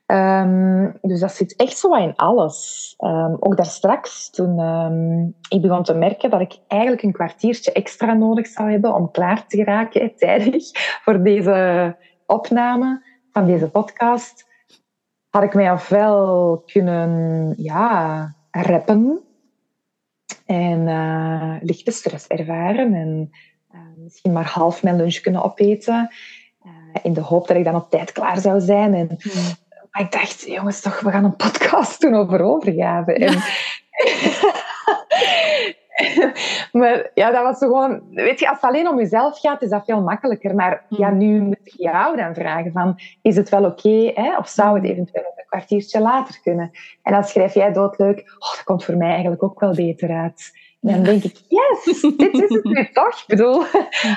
[0.08, 2.94] Um, dus dat zit echt zo in alles.
[2.98, 7.72] Um, ook daar straks, toen um, ik begon te merken dat ik eigenlijk een kwartiertje
[7.72, 10.64] extra nodig zou hebben om klaar te geraken tijdig
[11.04, 11.96] voor deze
[12.26, 14.46] opname van deze podcast,
[15.36, 19.20] had ik mij ofwel kunnen ja, rappen
[20.46, 23.32] en uh, lichte stress ervaren en
[23.74, 26.14] uh, misschien maar half mijn lunch kunnen opeten.
[26.66, 26.72] Uh,
[27.04, 28.94] in de hoop dat ik dan op tijd klaar zou zijn.
[28.94, 29.42] En, mm.
[29.92, 33.14] Maar ik dacht, jongens, toch, we gaan een podcast doen over overgave.
[33.14, 33.34] En,
[36.80, 38.02] maar ja, dat was gewoon...
[38.12, 40.56] Weet je, als het alleen om jezelf gaat, is dat veel makkelijker.
[40.56, 41.18] Maar ja, mm.
[41.18, 43.00] nu moet ik jou dan vragen van...
[43.22, 44.14] Is het wel oké?
[44.38, 44.90] of zou het mm.
[44.90, 46.72] eventueel een kwartiertje later kunnen?
[47.04, 48.20] En dan schrijf jij doodleuk...
[48.20, 50.52] Oh, dat komt voor mij eigenlijk ook wel beter uit.
[50.86, 53.20] En dan denk ik, yes, dit is het nu toch.
[53.20, 53.64] Ik bedoel,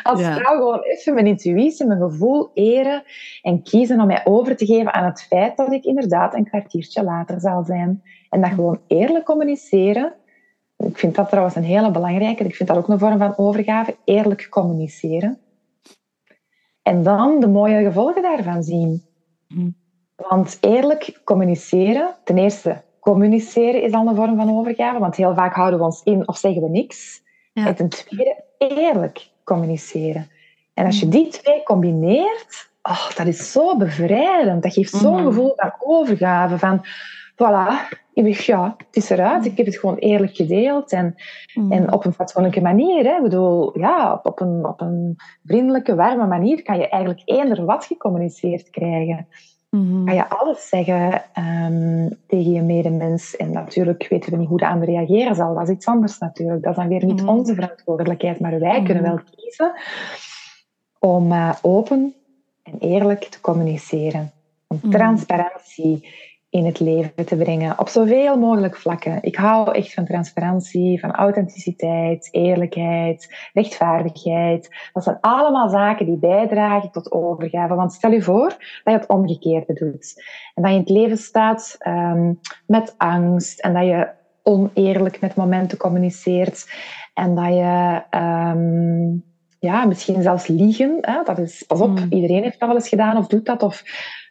[0.03, 3.03] als vrouw gewoon even mijn intuïtie, mijn gevoel eren
[3.43, 7.03] en kiezen om mij over te geven aan het feit dat ik inderdaad een kwartiertje
[7.03, 8.03] later zal zijn.
[8.31, 10.15] En dat gewoon eerlijk communiceren.
[10.79, 12.45] Ik vind dat trouwens een hele belangrijke.
[12.45, 13.97] Ik vind dat ook een vorm van overgave.
[14.05, 15.39] Eerlijk communiceren.
[16.83, 19.03] En dan de mooie gevolgen daarvan zien.
[19.49, 19.71] Hm.
[20.17, 25.55] Want eerlijk communiceren, ten eerste communiceren is dan een vorm van overgave, want heel vaak
[25.55, 27.23] houden we ons in of zeggen we niks.
[27.53, 30.31] En ten tweede, eerlijk communiceren.
[30.75, 31.11] En als je mm.
[31.11, 34.63] die twee combineert, oh, dat is zo bevrijdend.
[34.63, 35.27] Dat geeft zo'n mm-hmm.
[35.27, 36.85] gevoel van overgave, van
[37.39, 39.45] voilà, ja, het is eruit.
[39.45, 41.15] Ik heb het gewoon eerlijk gedeeld en,
[41.55, 41.73] mm.
[41.73, 43.05] en op een fatsoenlijke manier.
[43.05, 43.17] Hè.
[43.17, 47.85] Ik bedoel, ja, op, een, op een vriendelijke, warme manier kan je eigenlijk eender wat
[47.85, 49.27] gecommuniceerd krijgen.
[49.71, 53.37] Mm Kan je alles zeggen um, tegen je medemens.
[53.37, 55.55] En natuurlijk weten we niet hoe de ander reageren zal.
[55.55, 56.63] Dat is iets anders natuurlijk.
[56.63, 57.29] Dat is dan weer niet mhm.
[57.29, 58.41] onze verantwoordelijkheid.
[58.41, 59.13] Maar wij kunnen mhm.
[59.13, 59.73] wel kiezen
[60.99, 62.15] om uh, open
[62.63, 64.31] en eerlijk te communiceren.
[64.67, 66.09] Om transparantie
[66.51, 69.19] in het leven te brengen op zoveel mogelijk vlakken.
[69.23, 74.69] Ik hou echt van transparantie, van authenticiteit, eerlijkheid, rechtvaardigheid.
[74.93, 77.75] Dat zijn allemaal zaken die bijdragen tot overgave.
[77.75, 80.25] Want stel je voor dat je het omgekeerde doet.
[80.55, 84.09] En dat je in het leven staat um, met angst en dat je
[84.43, 86.73] oneerlijk met momenten communiceert
[87.15, 89.25] en dat je um,
[89.59, 90.99] ja, misschien zelfs liegen.
[91.01, 91.23] Hè?
[91.25, 92.07] Dat is, pas op, mm.
[92.11, 93.63] iedereen heeft dat wel eens gedaan of doet dat.
[93.63, 93.83] Of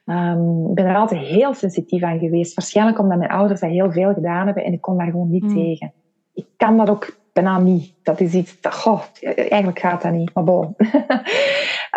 [0.10, 2.54] Um, ik ben er altijd heel sensitief aan geweest.
[2.54, 5.44] Waarschijnlijk omdat mijn ouders dat heel veel gedaan hebben en ik kon daar gewoon niet
[5.44, 5.54] mm.
[5.54, 5.94] tegen.
[6.34, 7.94] Ik kan dat ook bijna niet.
[8.04, 9.02] Dat is iets, dat, goh,
[9.36, 10.76] eigenlijk gaat dat niet, maar bon.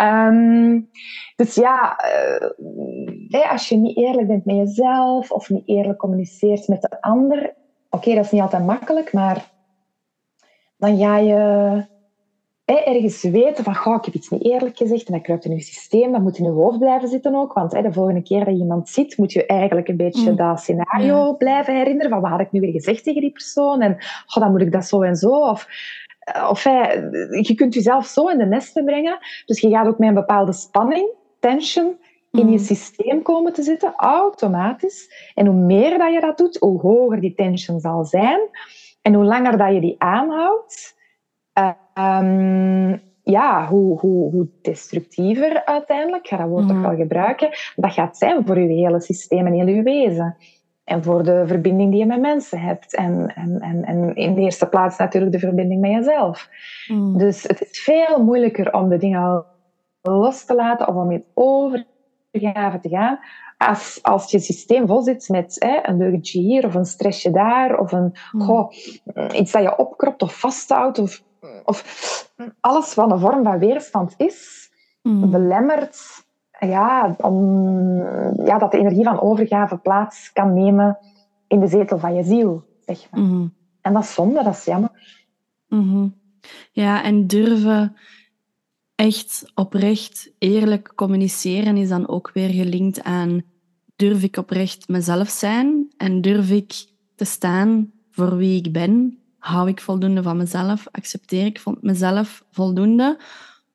[0.02, 0.88] um,
[1.36, 2.00] dus ja,
[3.28, 7.54] uh, als je niet eerlijk bent met jezelf of niet eerlijk communiceert met de ander,
[7.90, 9.50] oké, dat is niet altijd makkelijk, maar
[10.76, 11.84] dan ga je
[12.78, 15.60] ergens weten van, goh, ik heb iets niet eerlijk gezegd en dat kruipt in je
[15.60, 17.52] systeem, dat moet in je hoofd blijven zitten ook.
[17.52, 20.36] Want de volgende keer dat je iemand ziet, moet je eigenlijk een beetje mm.
[20.36, 23.80] dat scenario blijven herinneren van, wat had ik nu weer gezegd tegen die persoon?
[23.80, 23.96] En
[24.26, 25.30] goh, dan moet ik dat zo en zo.
[25.30, 25.66] Of,
[26.20, 26.64] eh, of
[27.40, 29.18] je kunt jezelf zo in de nesten brengen.
[29.46, 31.08] Dus je gaat ook met een bepaalde spanning,
[31.40, 31.96] tension,
[32.30, 32.64] in je mm.
[32.64, 35.30] systeem komen te zitten, automatisch.
[35.34, 38.40] En hoe meer dat je dat doet, hoe hoger die tension zal zijn.
[39.02, 40.98] En hoe langer dat je die aanhoudt,
[42.00, 46.86] Um, ja, hoe, hoe, hoe destructiever uiteindelijk, ga dat woord toch mhm.
[46.86, 50.36] wel gebruiken, dat gaat zijn voor je hele systeem en heel je wezen.
[50.84, 52.94] En voor de verbinding die je met mensen hebt.
[52.94, 56.48] En, en, en, en in de eerste plaats natuurlijk de verbinding met jezelf.
[56.86, 57.18] Mhm.
[57.18, 59.44] Dus het is veel moeilijker om de dingen
[60.02, 63.18] los te laten of om in overgave te gaan.
[63.56, 67.78] Als, als je systeem vol zit met hè, een leugentje hier of een stressje daar
[67.78, 68.44] of een, mhm.
[68.44, 68.72] goh,
[69.34, 71.22] iets dat je opkropt of vasthoudt of
[71.64, 72.28] of
[72.60, 74.70] alles wat een vorm van weerstand is,
[75.02, 75.30] mm.
[75.30, 76.24] belemmert
[76.58, 77.96] ja, om,
[78.44, 80.98] ja, dat de energie van overgave plaats kan nemen
[81.46, 82.64] in de zetel van je ziel.
[82.86, 83.20] Zeg maar.
[83.20, 83.54] Mm-hmm.
[83.80, 84.90] En dat is zonde, dat is jammer.
[85.68, 86.14] Mm-hmm.
[86.72, 87.96] Ja, en durven
[88.94, 93.42] echt oprecht eerlijk communiceren is dan ook weer gelinkt aan
[93.96, 99.68] durf ik oprecht mezelf zijn en durf ik te staan voor wie ik ben hou
[99.68, 100.86] ik voldoende van mezelf?
[100.90, 103.18] Accepteer ik mezelf voldoende?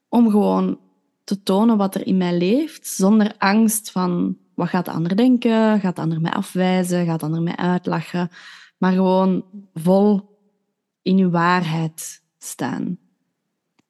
[0.09, 0.79] Om gewoon
[1.23, 5.79] te tonen wat er in mij leeft, zonder angst van wat gaat de ander denken?
[5.79, 7.05] Gaat de ander mij afwijzen?
[7.05, 8.29] Gaat de ander mij uitlachen?
[8.77, 10.37] Maar gewoon vol
[11.01, 12.97] in uw waarheid staan.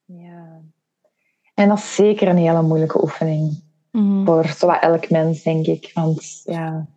[0.06, 0.62] Ja.
[1.54, 3.64] En dat is zeker een hele moeilijke oefening.
[3.92, 4.26] Mm -hmm.
[4.26, 5.92] Voor zowat elk mens, denk ik.
[5.94, 6.88] Want ja,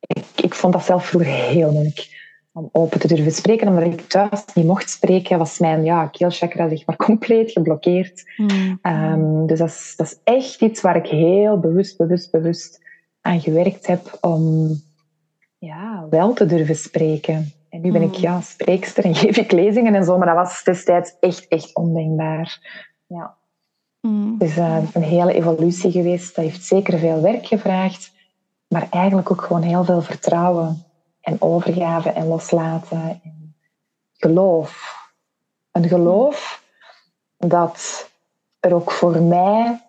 [0.00, 2.23] ik, ik vond dat zelf vroeger heel moeilijk
[2.56, 6.68] om open te durven spreken, omdat ik thuis niet mocht spreken, was mijn ja, keelchakra
[6.68, 8.30] zeg maar compleet geblokkeerd.
[8.36, 8.78] Mm.
[8.82, 12.80] Um, dus dat is, dat is echt iets waar ik heel bewust, bewust, bewust
[13.20, 14.70] aan gewerkt heb om
[15.58, 17.52] ja, wel te durven spreken.
[17.68, 18.22] En nu ben ik mm.
[18.22, 22.58] ja, spreekster en geef ik lezingen en zo, maar dat was destijds echt, echt ondenkbaar.
[23.06, 23.34] Ja.
[24.00, 24.38] Mm.
[24.38, 26.34] Dus uh, een hele evolutie geweest.
[26.34, 28.12] Dat heeft zeker veel werk gevraagd,
[28.68, 30.84] maar eigenlijk ook gewoon heel veel vertrouwen
[31.24, 33.20] en overgave en loslaten.
[33.22, 33.54] En
[34.12, 35.02] geloof.
[35.72, 36.62] Een geloof
[37.36, 38.10] dat
[38.60, 39.82] er ook voor mij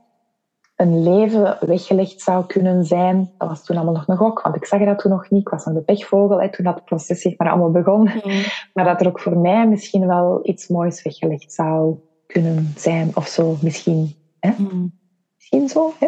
[0.76, 3.32] een leven weggelegd zou kunnen zijn.
[3.38, 5.42] Dat was toen allemaal nog een gok, want ik zag dat toen nog niet.
[5.42, 8.02] Ik was nog de pechvogel hè, toen dat proces zich maar allemaal begon.
[8.02, 8.44] Mm.
[8.74, 13.28] Maar dat er ook voor mij misschien wel iets moois weggelegd zou kunnen zijn of
[13.28, 13.58] zo.
[13.62, 14.16] Misschien.
[14.40, 14.52] Hè?
[14.58, 15.00] Mm.
[15.36, 16.08] Misschien zo, hè?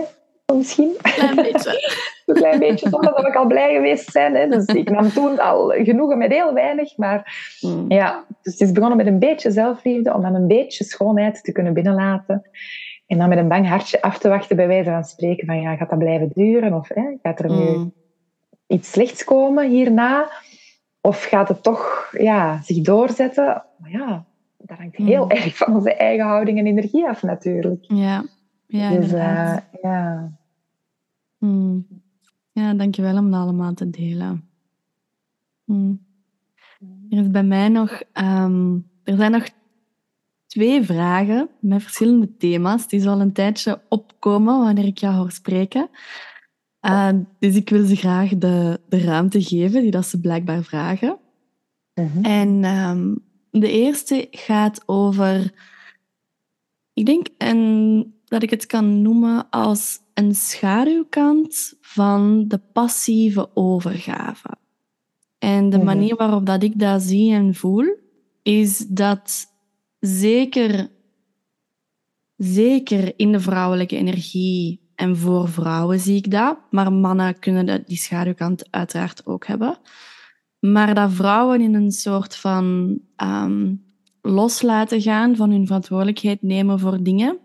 [0.56, 0.96] Misschien.
[1.02, 2.00] Klein beetje.
[2.26, 4.36] een klein beetje, zonder dat ik al blij geweest zijn.
[4.36, 4.48] Hè.
[4.48, 6.98] Dus ik nam toen al genoegen met heel weinig.
[6.98, 7.86] Maar mm.
[7.92, 11.52] ja, dus het is begonnen met een beetje zelfliefde, om dan een beetje schoonheid te
[11.52, 12.50] kunnen binnenlaten.
[13.08, 15.76] En dan met een bang hartje af te wachten, bij wijze van spreken, van ja,
[15.76, 16.74] gaat dat blijven duren?
[16.74, 17.94] Of hè, gaat er nu mm.
[18.68, 20.32] iets slechts komen hierna?
[21.02, 23.64] Of gaat het toch ja, zich doorzetten?
[23.78, 24.26] Maar ja,
[24.58, 25.32] dat hangt heel mm.
[25.32, 27.86] erg van onze eigen houding en energie af natuurlijk.
[27.88, 28.24] Ja,
[28.68, 30.32] ja dus, uh, ja.
[31.38, 31.88] Mm.
[32.52, 34.50] Ja, dankjewel om dat allemaal te delen.
[37.10, 38.02] Er is bij mij nog...
[38.14, 39.48] Um, er zijn nog
[40.46, 45.90] twee vragen met verschillende thema's die zal een tijdje opkomen wanneer ik jou hoor spreken.
[46.82, 47.10] Uh,
[47.40, 51.18] dus ik wil ze graag de, de ruimte geven die dat ze blijkbaar vragen.
[51.94, 52.26] Mhm.
[52.26, 55.54] En um, de eerste gaat over,
[56.94, 64.50] ik denk een, dat ik het kan noemen als een schaduwkant van de passieve overgave.
[65.38, 65.86] En de mhm.
[65.86, 67.96] manier waarop dat ik dat zie en voel,
[68.44, 69.46] is dat
[70.00, 70.90] zeker,
[72.36, 77.98] zeker in de vrouwelijke energie en voor vrouwen zie ik dat, maar mannen kunnen die
[77.98, 79.78] schaduwkant uiteraard ook hebben.
[80.60, 83.86] Maar dat vrouwen in een soort van um,
[84.22, 87.40] los laten gaan van hun verantwoordelijkheid nemen voor dingen.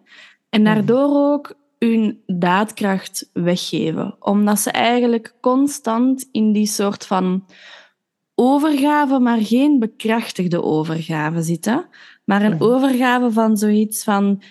[0.53, 0.75] En mhm.
[0.75, 4.17] daardoor ook hun daadkracht weggeven.
[4.19, 7.45] Omdat ze eigenlijk constant in die soort van
[8.35, 11.87] overgave, maar geen bekrachtigde overgave zitten.
[12.25, 14.43] Maar een overgave van zoiets van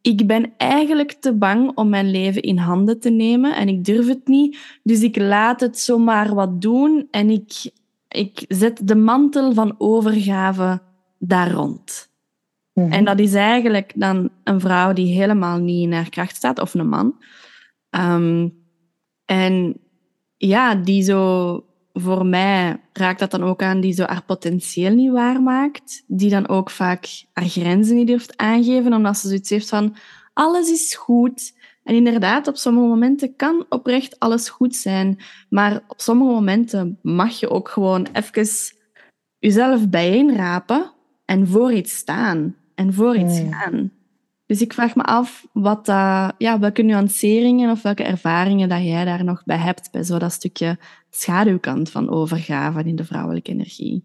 [0.00, 4.06] ik ben eigenlijk te bang om mijn leven in handen te nemen en ik durf
[4.06, 4.58] het niet.
[4.82, 7.70] Dus ik laat het zomaar wat doen en ik,
[8.08, 10.82] ik zet de mantel van overgave
[11.18, 12.09] daar rond.
[12.80, 12.92] Mhm.
[12.92, 16.74] En dat is eigenlijk dan een vrouw die helemaal niet in haar kracht staat, of
[16.74, 17.22] een man.
[17.90, 18.48] Ehm,
[19.24, 19.80] en
[20.36, 25.10] ja, die zo voor mij raakt dat dan ook aan die zo haar potentieel niet
[25.10, 26.04] waarmaakt.
[26.06, 29.96] Die dan ook vaak haar grenzen niet durft aangeven, omdat ze zoiets heeft van
[30.32, 31.58] alles is goed.
[31.84, 35.18] En inderdaad, op sommige momenten kan oprecht alles goed zijn.
[35.48, 38.48] Maar op sommige momenten mag je ook gewoon even
[39.38, 40.92] jezelf bijeenrapen
[41.24, 43.90] en voor iets staan en voor iets gaan.
[44.46, 49.04] Dus ik vraag me af wat dat, ja, welke nuanceringen of welke ervaringen dat jij
[49.04, 50.78] daar nog bij hebt, bij zo dat stukje
[51.10, 54.04] schaduwkant van overgave in de vrouwelijke energie.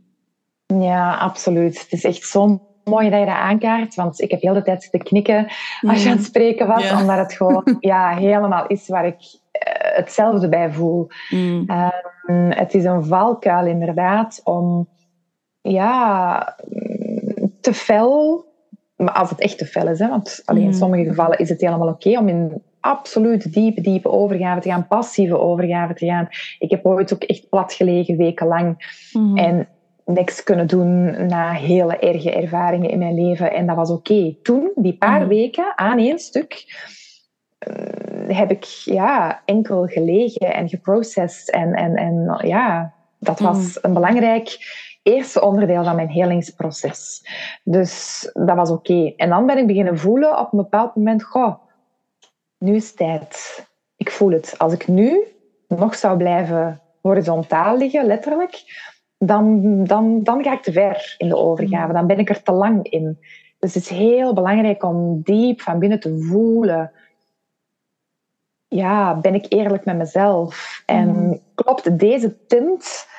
[0.65, 1.79] Ja, absoluut.
[1.81, 4.91] Het is echt zo mooi dat je dat aankaart, want ik heb heel de tijd
[4.91, 5.47] te knikken
[5.81, 9.95] als je aan het spreken was, omdat het gewoon ja, helemaal is waar ik uh,
[9.95, 11.07] hetzelfde bij voel.
[11.29, 11.63] Mm.
[11.67, 14.87] Ehm, het is een valkuil inderdaad om
[15.61, 16.55] ja,
[17.61, 18.45] te fel
[18.95, 20.73] maar als het echt te fel is, hè, want alleen in mm.
[20.73, 25.39] sommige gevallen is het helemaal oké om in absoluut diepe, diepe overgave te gaan, passieve
[25.39, 26.27] overgave te gaan.
[26.59, 28.97] Ik heb ooit ook echt plat gelegen, wekenlang.
[29.13, 29.37] Mm.
[29.37, 29.67] En
[30.05, 33.53] niks kunnen doen na hele erge ervaringen in mijn leven.
[33.53, 34.35] En dat was oké.
[34.41, 35.27] Toen, die paar mm.
[35.27, 36.65] weken aan één stuk,
[37.57, 41.51] eh, heb ik ja, enkel gelegen en geprocessed.
[41.51, 44.57] En, en, en ja, dat was een belangrijk
[45.05, 47.27] eerste onderdeel van mijn helingsproces.
[47.63, 49.13] Dus dat was oké.
[49.17, 51.55] En dan ben ik beginnen voelen op een bepaald moment, goh,
[52.57, 53.65] nu is het tijd.
[53.95, 54.55] Ik voel het.
[54.57, 55.23] Als ik nu
[55.67, 58.63] nog zou blijven horizontaal liggen, letterlijk,
[59.17, 61.93] dan, dan, dan ga ik te ver in de overgave.
[61.93, 63.19] Dan ben ik er te lang in.
[63.59, 66.91] Dus het is heel belangrijk om diep van binnen te voelen.
[68.67, 70.83] Ja, ben ik eerlijk met mezelf?
[70.85, 71.39] En mm.
[71.55, 73.13] klopt deze tint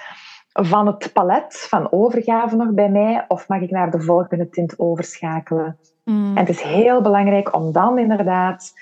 [0.62, 4.78] van het palet van overgave nog bij mij of mag ik naar de volgende tint
[4.78, 5.78] overschakelen?
[6.04, 6.36] Mm.
[6.36, 8.72] En het is heel belangrijk om dan inderdaad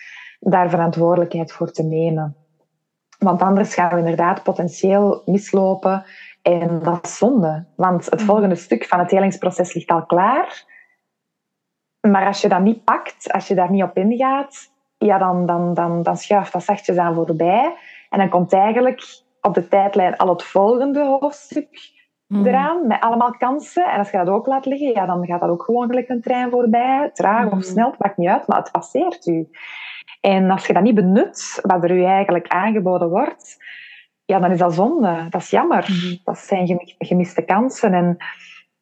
[0.41, 2.37] daar verantwoordelijkheid voor te nemen.
[3.19, 6.05] Want anders gaan we inderdaad potentieel mislopen.
[6.43, 7.65] En dat is zonde.
[7.77, 10.65] Want het volgende stuk van het helingsproces ligt al klaar.
[12.01, 15.75] Maar als je dat niet pakt, als je daar niet op ingaat, ja, dan, dan,
[15.75, 17.75] dan, dan schuift dat zachtjes aan voorbij.
[18.11, 21.69] En dan komt eigenlijk op de tijdlijn al het volgende hoofdstuk
[22.27, 22.47] mm.
[22.47, 23.85] eraan, met allemaal kansen.
[23.85, 26.21] En als je dat ook laat liggen, ja, dan gaat dat ook gewoon gelijk een
[26.21, 27.11] trein voorbij.
[27.13, 27.63] Traag of mhm.
[27.63, 29.49] snel, het maakt niet uit, maar het passeert u.
[30.21, 33.57] En als je dat niet benut, wat er u eigenlijk aangeboden wordt,
[34.25, 35.27] ja, dan is dat zonde.
[35.31, 35.87] Dat is jammer.
[35.89, 36.17] Mhm.
[36.25, 37.95] Dat zijn gemiste kansen.
[37.95, 38.17] En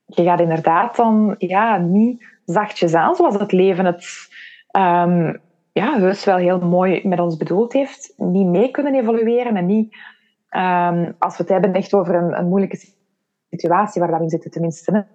[0.07, 4.29] je gaat inderdaad dan ja, niet zachtjes aan, zoals het leven het
[4.77, 5.41] um,
[5.73, 9.97] ja, heus wel heel mooi met ons bedoeld heeft, niet mee kunnen evolueren en niet,
[10.57, 12.93] um, als we het hebben echt over een, een moeilijke
[13.51, 15.07] situatie waar we in zitten tenminste,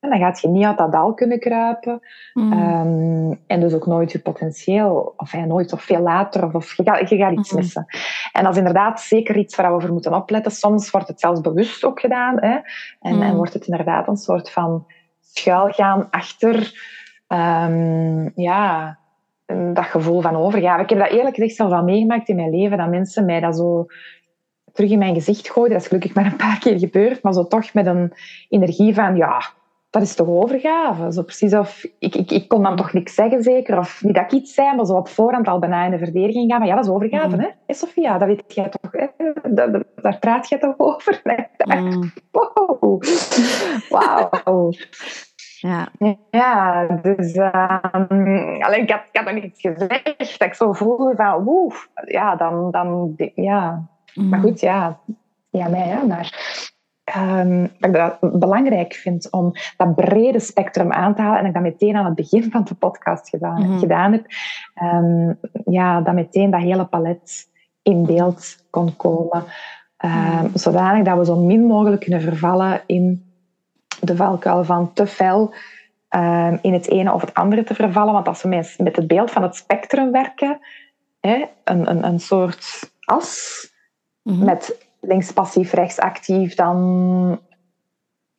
[0.00, 2.00] dan gaat je niet uit dat dal kunnen kruipen.
[2.32, 2.52] Mm.
[2.52, 6.76] Um, en dus ook nooit je potentieel, of ja, nooit of veel later, of, of
[6.76, 7.56] je, gaat, je gaat iets mm-hmm.
[7.56, 7.86] missen.
[8.32, 10.52] En dat is inderdaad zeker iets waar we voor moeten opletten.
[10.52, 12.36] Soms wordt het zelfs bewust ook gedaan.
[12.40, 12.58] Hè?
[13.00, 13.22] En, mm.
[13.22, 14.86] en wordt het inderdaad een soort van
[15.20, 16.56] schuilgaan achter
[17.28, 18.98] um, ja,
[19.46, 20.82] dat gevoel van overgave.
[20.82, 23.56] Ik heb dat eerlijk gezegd zelfs al meegemaakt in mijn leven, dat mensen mij dat
[23.56, 23.86] zo
[24.72, 25.70] terug in mijn gezicht gooien.
[25.70, 28.12] Dat is gelukkig maar een paar keer gebeurd, maar zo toch met een
[28.48, 29.42] energie van, ja,
[29.94, 31.12] dat is toch overgave?
[31.12, 34.24] Zo precies of, ik, ik, ik kon dan toch niks zeggen zeker, of niet dat
[34.24, 36.58] ik iets zei, maar zo op voorhand al bijna in de verdediging gaan.
[36.58, 37.42] Maar ja, dat is overgave, mm.
[37.42, 37.48] hè?
[37.66, 39.06] Hey, Sophia, dat weet jij toch, hè?
[40.02, 41.22] daar praat je toch over?
[41.64, 42.12] Mm.
[42.30, 43.02] Wow.
[43.88, 44.72] Wauw.
[45.66, 45.88] Ja,
[46.30, 50.38] ja dus um, alleen, ik, had, ik had nog niets gezegd.
[50.38, 53.88] Dat ik zo voelde van, woef, ja, dan, dan ja.
[54.14, 54.28] Mm.
[54.28, 54.98] Maar goed, ja,
[55.50, 56.62] ja, mij, ja, maar
[57.16, 61.54] um, dat ik dat belangrijk vind om dat brede spectrum aan te halen en ik
[61.54, 63.78] dat meteen aan het begin van de podcast gedaan, mm.
[63.78, 64.26] gedaan heb.
[64.82, 67.48] Um, ja, dat meteen dat hele palet
[67.82, 69.44] in beeld kon komen.
[70.04, 73.23] Um, zodanig dat we zo min mogelijk kunnen vervallen in
[74.04, 75.54] de valkuil van te fel
[76.10, 78.12] um, in het ene of het andere te vervallen.
[78.12, 78.48] Want als we
[78.78, 80.58] met het beeld van het spectrum werken,
[81.20, 83.72] hè, een, een, een soort as
[84.22, 84.44] mm-hmm.
[84.44, 87.40] met links passief, rechts actief, dan...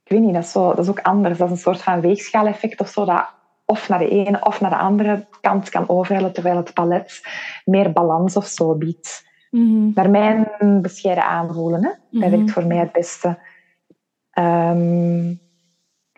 [0.04, 1.38] Ik weet niet, dat is, zo, dat is ook anders.
[1.38, 3.34] Dat is een soort van weegschaaleffect of zo, dat
[3.66, 7.22] of naar de ene of naar de andere kant kan overhellen, terwijl het palet
[7.66, 9.26] meer balans of zo biedt.
[9.52, 9.92] Mm-hmm.
[9.96, 11.84] Naar mijn bescheiden aanvoelen.
[11.84, 11.90] Hè?
[11.90, 12.30] Dat mm-hmm.
[12.30, 13.40] werkt voor mij het beste.
[14.40, 15.40] Um,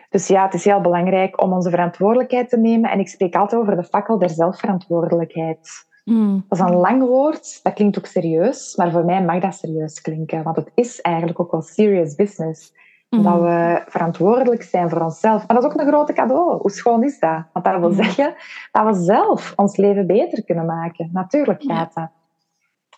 [0.08, 2.90] dus ja, het is heel belangrijk om onze verantwoordelijkheid te nemen.
[2.90, 5.86] En ik spreek altijd over de fakkel der zelfverantwoordelijkheid.
[6.04, 6.44] Mm.
[6.48, 10.00] Dat is een lang woord, dat klinkt ook serieus, maar voor mij mag dat serieus
[10.00, 10.42] klinken.
[10.42, 12.76] Want het is eigenlijk ook wel serious business.
[13.08, 13.22] Mm.
[13.22, 15.46] Dat we verantwoordelijk zijn voor onszelf.
[15.46, 16.58] Maar dat is ook een grote cadeau.
[16.60, 17.44] Hoe schoon is dat?
[17.52, 18.02] Want dat wil mm.
[18.02, 18.34] zeggen
[18.72, 21.10] dat we zelf ons leven beter kunnen maken.
[21.12, 22.10] Natuurlijk gaat dat.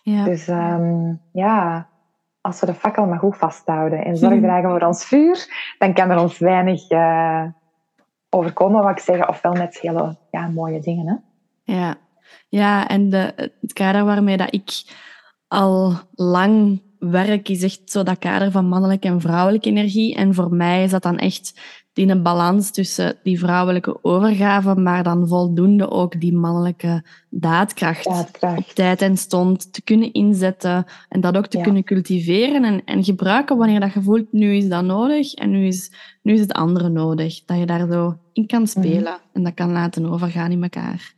[0.03, 0.23] Ja.
[0.23, 1.87] Dus um, ja,
[2.41, 6.09] als we de fakkel maar goed vasthouden en zorg dragen voor ons vuur, dan kan
[6.09, 7.43] er ons weinig uh,
[8.29, 11.07] overkomen, wat ik zeg, ofwel met hele ja, mooie dingen.
[11.07, 11.15] Hè?
[11.73, 11.95] Ja.
[12.49, 14.83] ja, en de, het kader waarmee dat ik
[15.47, 20.15] al lang werk, is echt zo dat kader van mannelijke en vrouwelijke energie.
[20.15, 21.61] En voor mij is dat dan echt
[21.93, 28.57] die een balans tussen die vrouwelijke overgave, maar dan voldoende ook die mannelijke daadkracht, daadkracht.
[28.57, 33.03] op tijd en stond te kunnen inzetten en dat ook te kunnen cultiveren en, en
[33.03, 36.53] gebruiken wanneer dat je voelt, nu is dat nodig en nu is, nu is het
[36.53, 37.45] andere nodig.
[37.45, 38.69] Dat je daar zo in kan mhm.
[38.69, 41.13] spelen en dat kan laten overgaan in elkaar.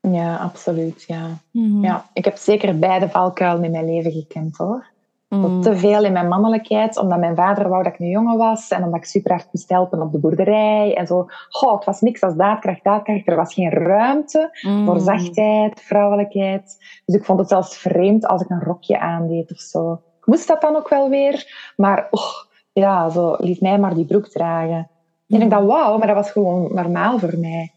[0.00, 1.04] Ja, absoluut.
[1.06, 1.38] Ja.
[1.50, 1.84] Mhm.
[1.84, 4.86] ja, ik heb zeker beide valkuilen in mijn leven gekend hoor.
[5.30, 5.60] Mm.
[5.60, 8.84] Te veel in mijn mannelijkheid, omdat mijn vader wou dat ik een jongen was en
[8.84, 11.26] omdat ik super hard moest helpen op de boerderij en zo.
[11.48, 13.28] Goh, het was niks als daadkracht, daadkracht.
[13.28, 14.86] Er was geen ruimte mm.
[14.86, 16.76] voor zachtheid, vrouwelijkheid.
[17.04, 19.92] Dus ik vond het zelfs vreemd als ik een rokje aandeed of zo.
[19.92, 22.32] Ik moest dat dan ook wel weer, maar oh,
[22.72, 24.90] ja, zo liet mij maar die broek dragen.
[25.26, 25.36] Mm.
[25.36, 27.72] En ik dacht, wauw, maar dat was gewoon normaal voor mij.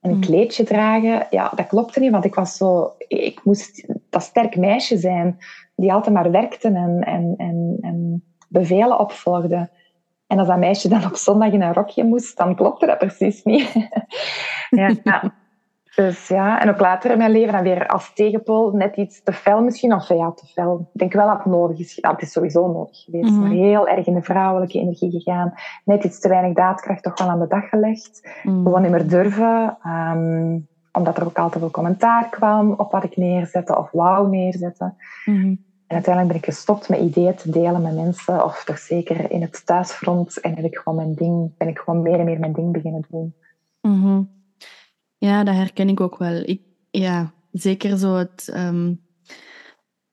[0.00, 0.22] En een mm.
[0.22, 2.92] kleedje dragen, ja, dat klopte niet, want ik was zo...
[3.08, 5.38] Ik moest dat sterk meisje zijn
[5.80, 9.70] die altijd maar werkten en, en, en, en bevelen opvolgde.
[10.26, 13.42] En als dat meisje dan op zondag in een rokje moest, dan klopte dat precies
[13.42, 13.72] niet.
[14.70, 15.22] ja, ja.
[15.94, 19.32] Dus ja, en ook later in mijn leven dan weer als tegenpool net iets te
[19.32, 19.94] fel misschien.
[19.94, 20.90] Of ja, te fel.
[20.92, 21.94] Ik denk wel dat het nodig is.
[21.94, 23.32] Ja, het is sowieso nodig geweest.
[23.32, 25.52] Maar heel erg in de vrouwelijke energie gegaan.
[25.84, 28.30] Net iets te weinig daadkracht toch wel aan de dag gelegd.
[28.42, 28.64] Mm.
[28.64, 29.78] Gewoon niet meer durven.
[29.82, 30.58] Ehm,
[30.92, 34.96] omdat er ook altijd veel commentaar kwam op wat ik neerzette of wou neerzetten.
[35.24, 35.54] Mhm.
[35.90, 39.42] En uiteindelijk ben ik gestopt met ideeën te delen met mensen, of toch zeker in
[39.42, 40.40] het thuisfront.
[40.40, 43.04] En heb ik gewoon mijn ding, ben ik gewoon meer en meer mijn ding beginnen
[43.10, 43.34] doen.
[43.80, 44.22] Mhm.
[45.18, 46.42] Ja, dat herken ik ook wel.
[46.44, 46.60] Ik,
[46.90, 49.00] ja, zeker zo het, um,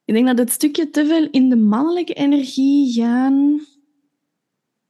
[0.04, 3.60] Ik denk dat het stukje te veel in de mannelijke energie gaan,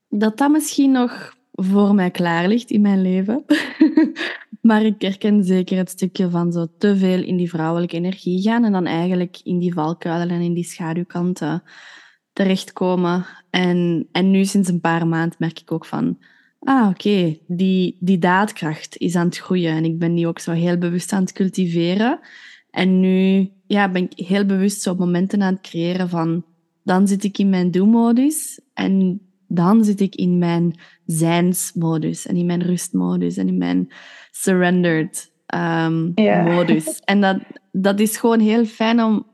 [0.08, 3.44] dat dat misschien nog voor mij klaar ligt in mijn leven.
[4.68, 8.64] maar ik herken zeker het stukje van zo te veel in die vrouwelijke energie gaan
[8.64, 11.62] en dan eigenlijk in die valkuilen en in die schaduwkanten
[12.32, 13.26] terechtkomen.
[13.50, 16.18] En, en nu sinds een paar maanden merk ik ook van,
[16.58, 20.52] ah oké, die, die daadkracht is aan het groeien en ik ben die ook zo
[20.52, 22.20] heel bewust aan het cultiveren.
[22.70, 26.44] En nu ja, ben ik heel bewust zo momenten aan het creëren van,
[26.82, 32.46] dan zit ik in mijn do-modus en dan zit ik in mijn zijnsmodus en in
[32.46, 33.92] mijn rustmodus en in mijn
[34.30, 36.12] surrendered um,
[36.44, 37.00] modus.
[37.04, 37.38] En dat,
[37.72, 39.26] dat is gewoon heel fijn om,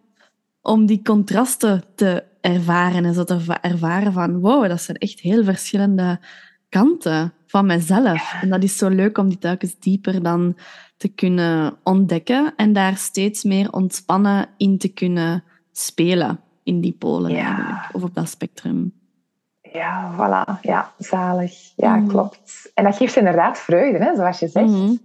[0.61, 5.45] om die contrasten te ervaren en zo te ervaren van wow, dat zijn echt heel
[5.45, 6.21] verschillende
[6.69, 8.37] kanten van mezelf.
[8.41, 10.57] En dat is zo leuk om die telkens dieper dan
[10.97, 17.35] te kunnen ontdekken en daar steeds meer ontspannen in te kunnen spelen in die polen
[17.35, 18.93] eigenlijk, of op dat spectrum.
[19.75, 20.61] Ja, voilà.
[20.61, 21.73] Ja, zalig.
[21.77, 22.09] Ja, mm.
[22.09, 22.71] klopt.
[22.75, 24.69] En dat geeft inderdaad vreugde, hè, zoals je zegt.
[24.69, 24.99] Mm.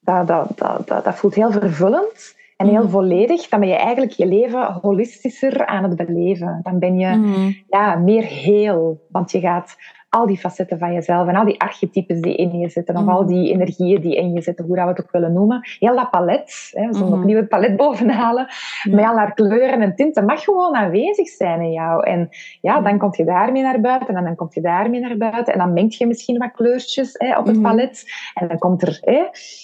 [0.00, 2.90] Dat, dat, dat, dat, dat voelt heel vervullend en heel mm.
[2.90, 3.48] volledig.
[3.48, 6.60] Dan ben je eigenlijk je leven holistischer aan het beleven.
[6.62, 9.06] Dan ben je ja, meer heel.
[9.08, 9.76] Want je gaat
[10.14, 13.20] al die facetten van jezelf en al die archetypes die in je zitten, of al
[13.20, 13.26] mm.
[13.26, 15.60] die energieën die in je zitten, hoe dat we het ook willen noemen.
[15.78, 17.18] Heel dat palet, hè, we zullen mm.
[17.18, 18.46] opnieuw het palet bovenhalen,
[18.84, 18.94] mm.
[18.94, 22.06] met al haar kleuren en tinten, mag gewoon aanwezig zijn in jou.
[22.06, 22.28] En
[22.60, 25.58] ja, dan kom je daarmee naar buiten en dan kom je daarmee naar buiten en
[25.58, 28.04] dan mengt je misschien wat kleurtjes hè, op het palet
[28.34, 29.22] en dan komt er hè,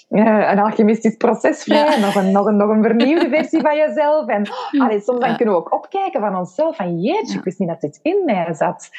[0.08, 4.26] eh, een alchemistisch proces vrij, nog, een, nog, een, nog een vernieuwde versie van jezelf.
[4.26, 4.42] En
[4.78, 7.80] allee, soms dan kunnen we ook opkijken van onszelf, van jeetje, ik wist niet dat
[7.80, 8.90] dit in mij zat.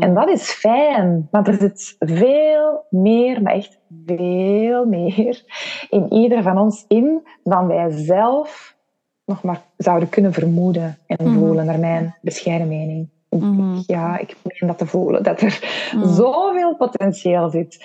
[0.00, 0.97] En dat is fijn
[1.30, 5.42] want er zit veel meer, maar echt veel meer
[5.90, 8.76] in ieder van ons in dan wij zelf
[9.24, 11.38] nog maar zouden kunnen vermoeden en mhm.
[11.38, 13.08] voelen, naar mijn bescheiden mening.
[13.30, 13.82] Mhm.
[13.86, 16.14] Ja, ik meen dat te voelen, dat er mm.
[16.14, 17.84] zoveel potentieel zit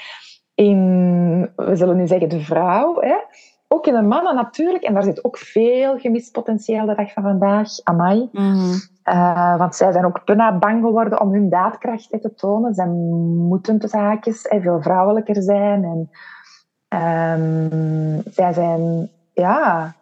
[0.56, 3.00] in, we zullen nu zeggen, de vrouw.
[3.00, 3.16] Hè?
[3.68, 7.24] Ook in de mannen natuurlijk, en daar zit ook veel gemist potentieel de dag van
[7.24, 7.68] vandaag.
[7.84, 8.30] Amai.
[9.04, 9.14] Mm.
[9.14, 12.74] Uh, want zij zijn ook bijna bang geworden om hun daadkracht te tonen.
[12.74, 15.84] Zij moeten tussen haakjes veel vrouwelijker zijn.
[15.84, 16.10] En
[17.40, 19.94] um, zij zijn ja,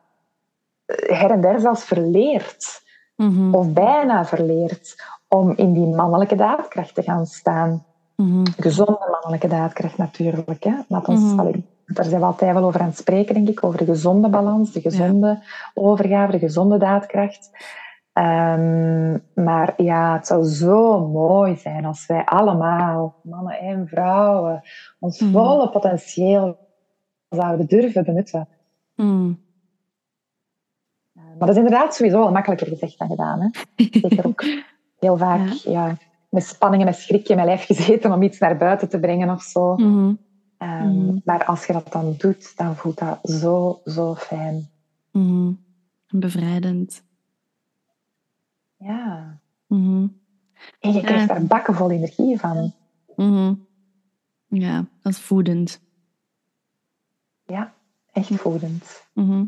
[0.86, 2.82] her en der zelfs verleerd.
[3.16, 3.56] Mm-hmm.
[3.56, 7.86] Of bijna verleerd om in die mannelijke daadkracht te gaan staan.
[8.16, 8.44] Mm-hmm.
[8.58, 10.64] Gezonde mannelijke daadkracht natuurlijk.
[10.64, 10.74] Hè.
[10.88, 11.66] Laat ons, mm-hmm.
[11.86, 13.64] daar zijn we altijd wel over aan het spreken, denk ik.
[13.64, 15.44] Over de gezonde balans, de gezonde
[15.74, 17.50] overgave, de gezonde daadkracht.
[18.14, 24.64] Um, maar ja, het zou zo mooi zijn als wij allemaal, mannen en vrouwen,
[25.00, 25.32] ons mm.
[25.32, 26.58] volle potentieel
[27.30, 28.48] zouden durven benutten.
[28.96, 29.40] Mm.
[31.14, 33.42] Maar dat is inderdaad sowieso wel makkelijker gezegd dan gedaan.
[33.42, 33.50] Hè?
[33.76, 34.44] Zeker ook
[35.00, 35.98] heel vaak ja.
[36.30, 39.42] met spanningen, met schrik in mijn lijf gezeten om iets naar buiten te brengen of
[39.42, 39.76] zo.
[39.76, 40.20] Mm.
[40.58, 44.70] Um, maar als je dat dan doet, dan voelt dat zo, zo fijn.
[46.10, 47.04] Bevrijdend.
[48.82, 49.40] Ja.
[49.68, 50.08] Mhm.
[50.80, 52.74] En je krijgt daar bakken vol energie van.
[53.16, 53.54] Mhm.
[54.48, 55.82] Ja, dat is voedend.
[57.46, 57.74] Ja,
[58.12, 59.04] echt voedend.
[59.14, 59.46] Mhm.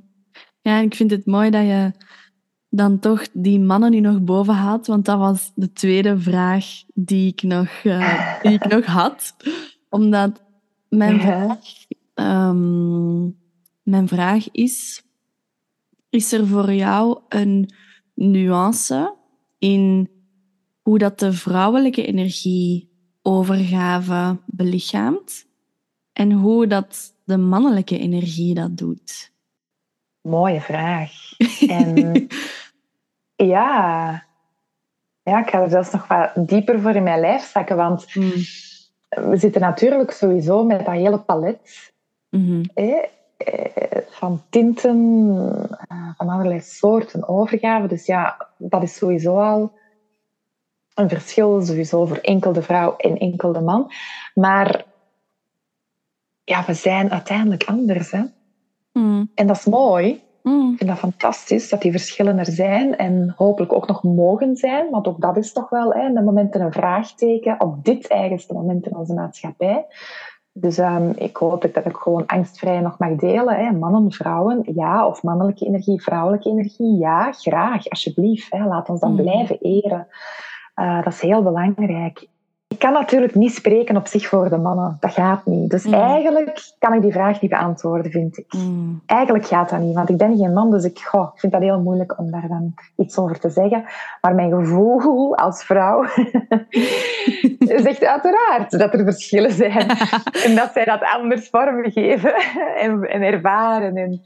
[0.62, 1.92] Ja, en ik vind het mooi dat je
[2.70, 7.28] dan toch die mannen nu nog boven haalt, want dat was de tweede vraag die
[7.28, 9.36] ik nog, uh, die ik nog had.
[9.90, 10.44] Omdat
[10.90, 11.60] mijn, vraag,
[12.14, 13.24] ehm,
[13.84, 15.04] mijn vraag is,
[16.10, 17.74] is er voor jou een
[18.14, 19.16] nuance
[19.64, 20.10] in
[20.82, 22.92] hoe dat de vrouwelijke energie
[23.22, 25.46] overgave belichaamt
[26.14, 29.32] en hoe dat de mannelijke energie dat doet?
[30.22, 31.12] Mooie vraag.
[31.68, 32.28] En
[33.36, 34.26] ja,
[35.24, 38.32] ja, ik ga er zelfs nog wat dieper voor in mijn lijf zakken, want hmm.
[39.10, 41.92] we zitten natuurlijk sowieso met dat hele palet.
[42.30, 42.62] Mm
[44.10, 44.98] van tinten,
[45.88, 47.88] eh, van allerlei soorten overgave.
[47.88, 49.72] Dus ja, dat is sowieso al
[50.94, 53.92] een verschil, sowieso voor enkel de vrouw en enkel de man.
[54.34, 54.86] Maar
[56.44, 58.12] ja, we zijn uiteindelijk anders.
[58.12, 58.24] Hè?
[58.92, 59.32] Mm.
[59.36, 60.22] En dat is mooi.
[60.44, 60.72] Mm.
[60.72, 64.90] Ik vind dat fantastisch dat die verschillen er zijn en hopelijk ook nog mogen zijn,
[64.90, 68.86] want ook dat is toch wel hè, de momenten een vraagteken op dit eigenste moment
[68.86, 69.86] in onze maatschappij.
[70.56, 73.56] Dus um, ik hoop dat ik gewoon angstvrij nog mag delen.
[73.56, 73.72] Hè.
[73.72, 75.08] Mannen, vrouwen, ja.
[75.08, 77.32] Of mannelijke energie, vrouwelijke energie, ja.
[77.32, 78.52] Graag, alsjeblieft.
[78.52, 78.66] Hè.
[78.66, 79.22] Laat ons dan mm.
[79.22, 80.08] blijven eren.
[80.76, 82.28] Uh, dat is heel belangrijk.
[82.74, 84.98] Ik kan natuurlijk niet spreken op zich voor de mannen.
[85.00, 85.70] Dat gaat niet.
[85.70, 85.94] Dus mm.
[85.94, 88.54] eigenlijk kan ik die vraag niet beantwoorden, vind ik.
[88.54, 89.02] Mm.
[89.06, 91.62] Eigenlijk gaat dat niet, want ik ben geen man, dus ik, goh, ik vind dat
[91.62, 93.86] heel moeilijk om daar dan iets over te zeggen.
[94.22, 96.04] Maar mijn gevoel als vrouw
[97.84, 99.88] zegt uiteraard dat er verschillen zijn.
[100.46, 102.34] en dat zij dat anders vormgeven
[102.78, 103.98] en, en ervaren.
[103.98, 104.22] En,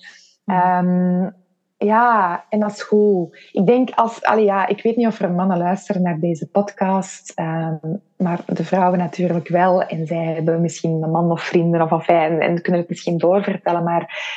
[0.85, 1.33] um,
[1.77, 3.49] ja, en dat is goed.
[3.51, 7.31] Ik denk als, allee, ja, ik weet niet of er mannen luisteren naar deze podcast,
[7.35, 7.75] ehm,
[8.17, 9.83] maar de vrouwen natuurlijk wel.
[9.83, 13.83] En zij hebben misschien een man of vrienden of afijn en kunnen het misschien doorvertellen.
[13.83, 14.35] Maar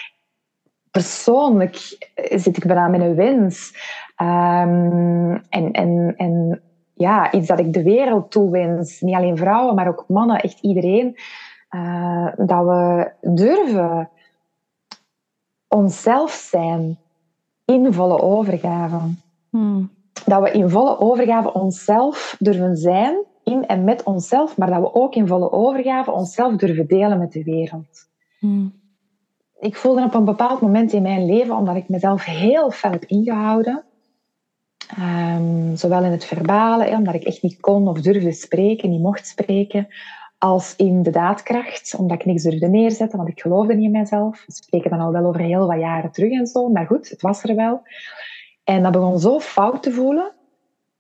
[0.91, 1.77] persoonlijk
[2.15, 3.75] zit ik bijna met een wens.
[4.23, 6.63] Um, en, en, en
[6.95, 9.01] ja, iets dat ik de wereld toewens.
[9.01, 11.17] Niet alleen vrouwen, maar ook mannen, echt iedereen.
[11.71, 14.11] Uh, dat we durven
[15.69, 16.99] onszelf zijn
[17.71, 18.99] in volle overgave.
[19.51, 19.91] Hmm.
[20.27, 24.95] Dat we in volle overgave onszelf durven zijn, in en met onszelf, maar dat we
[24.95, 28.09] ook in volle overgave onszelf durven delen met de wereld.
[28.39, 28.79] Hmm.
[29.59, 33.05] Ik voelde op een bepaald moment in mijn leven, omdat ik mezelf heel fel heb
[33.05, 33.85] ingehouden,
[34.99, 39.27] um, zowel in het verbale, omdat ik echt niet kon of durfde spreken, niet mocht
[39.27, 39.89] spreken,
[40.41, 44.45] als in de daadkracht, omdat ik niks durfde neerzetten, want ik geloofde niet in mezelf.
[44.47, 47.23] We spreken dan al wel over heel wat jaren terug en zo, maar goed, het
[47.23, 47.83] was er wel.
[48.65, 50.33] En dat begon zo fout te voelen,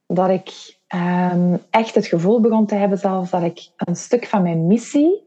[0.06, 4.42] dat ik um, echt het gevoel begon te hebben zelfs dat ik een stuk van
[4.42, 5.22] mijn missie,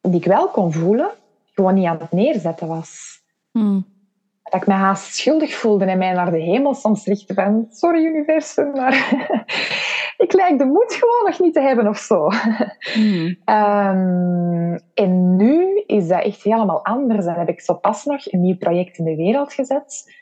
[0.00, 1.10] die ik wel kon voelen,
[1.54, 3.20] gewoon niet aan het neerzetten was.
[3.50, 3.86] Hmm.
[4.42, 8.04] Dat ik me haast schuldig voelde en mij naar de hemel soms richtte van sorry
[8.04, 9.26] universum, maar
[10.18, 12.28] ik lijk de moed gewoon nog niet te hebben of zo.
[12.94, 13.36] Hmm.
[13.44, 17.24] Ehm, en nu is dat echt helemaal anders.
[17.24, 20.16] Dan heb ik zo pas nog een nieuw project in de wereld gezet.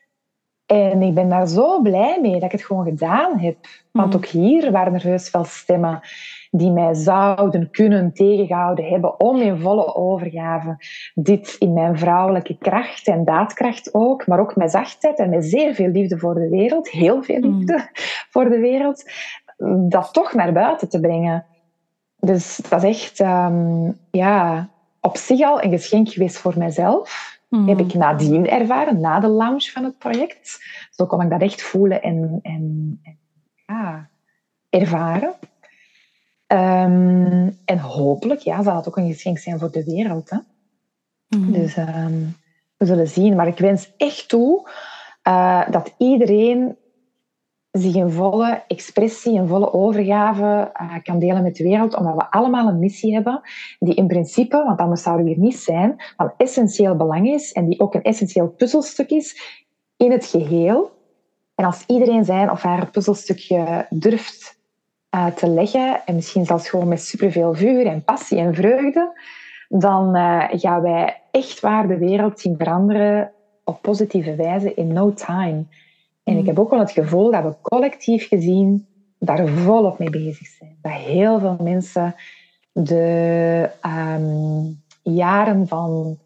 [0.66, 3.56] En ik ben daar zo blij mee dat ik het gewoon gedaan heb.
[3.92, 4.22] Want hmm.
[4.22, 6.00] ook hier waren er heus wel stemmen
[6.50, 10.76] die mij zouden kunnen tegengehouden hebben om in volle overgave
[11.14, 15.74] dit in mijn vrouwelijke kracht en daadkracht ook, maar ook met zachtheid en met zeer
[15.74, 17.56] veel liefde voor de wereld, heel veel hmm.
[17.56, 17.88] liefde
[18.30, 19.04] voor de wereld,
[19.88, 21.44] dat toch naar buiten te brengen.
[22.16, 24.68] Dus dat is echt um, ja,
[25.00, 27.34] op zich al een geschenk geweest voor mijzelf.
[27.48, 27.68] Mm.
[27.68, 30.58] Heb ik nadien ervaren, na de launch van het project.
[30.90, 33.18] Zo kon ik dat echt voelen en, en, en
[33.66, 34.08] ja,
[34.70, 35.34] ervaren.
[36.46, 40.30] Um, en hopelijk ja, zal het ook een geschenk zijn voor de wereld.
[40.30, 40.38] Hè?
[41.28, 41.52] Mm.
[41.52, 42.36] Dus um,
[42.76, 43.36] we zullen zien.
[43.36, 44.70] Maar ik wens echt toe
[45.28, 46.76] uh, dat iedereen
[47.78, 52.30] zich in volle expressie, in volle overgave uh, kan delen met de wereld, omdat we
[52.30, 53.40] allemaal een missie hebben
[53.78, 57.68] die in principe, want anders zouden we hier niet zijn, van essentieel belang is en
[57.68, 59.60] die ook een essentieel puzzelstuk is
[59.96, 60.90] in het geheel.
[61.54, 64.58] En als iedereen zijn of haar puzzelstukje durft
[65.14, 69.20] uh, te leggen, en misschien zelfs gewoon met superveel vuur en passie en vreugde,
[69.68, 73.32] dan uh, gaan wij echt waar de wereld zien veranderen
[73.64, 75.64] op positieve wijze in no time.
[76.26, 76.46] En ik mm.
[76.46, 78.86] heb ook wel het gevoel dat we collectief gezien
[79.18, 80.78] daar volop mee bezig zijn.
[80.82, 82.14] Dat heel veel mensen
[82.72, 84.64] de ehm,
[85.02, 86.18] jaren van,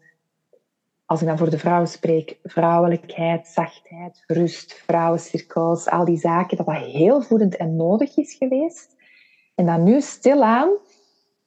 [1.05, 6.65] als ik dan voor de vrouwen spreek, vrouwelijkheid, zachtheid, rust, vrouwencirkels, al die zaken, dat
[6.65, 8.95] dat heel voedend en nodig is geweest.
[9.55, 10.69] En dat nu stilaan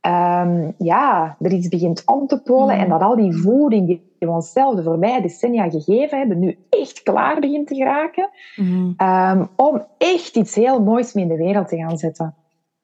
[0.07, 2.91] um, ja, er iets begint om te polen en mm.
[2.91, 7.41] dat al die voeding die we onszelf de voorbije decennia gegeven hebben, nu echt klaar
[7.41, 8.95] begint te geraken mm.
[8.99, 12.35] um, om echt iets heel moois mee in de wereld te gaan zetten.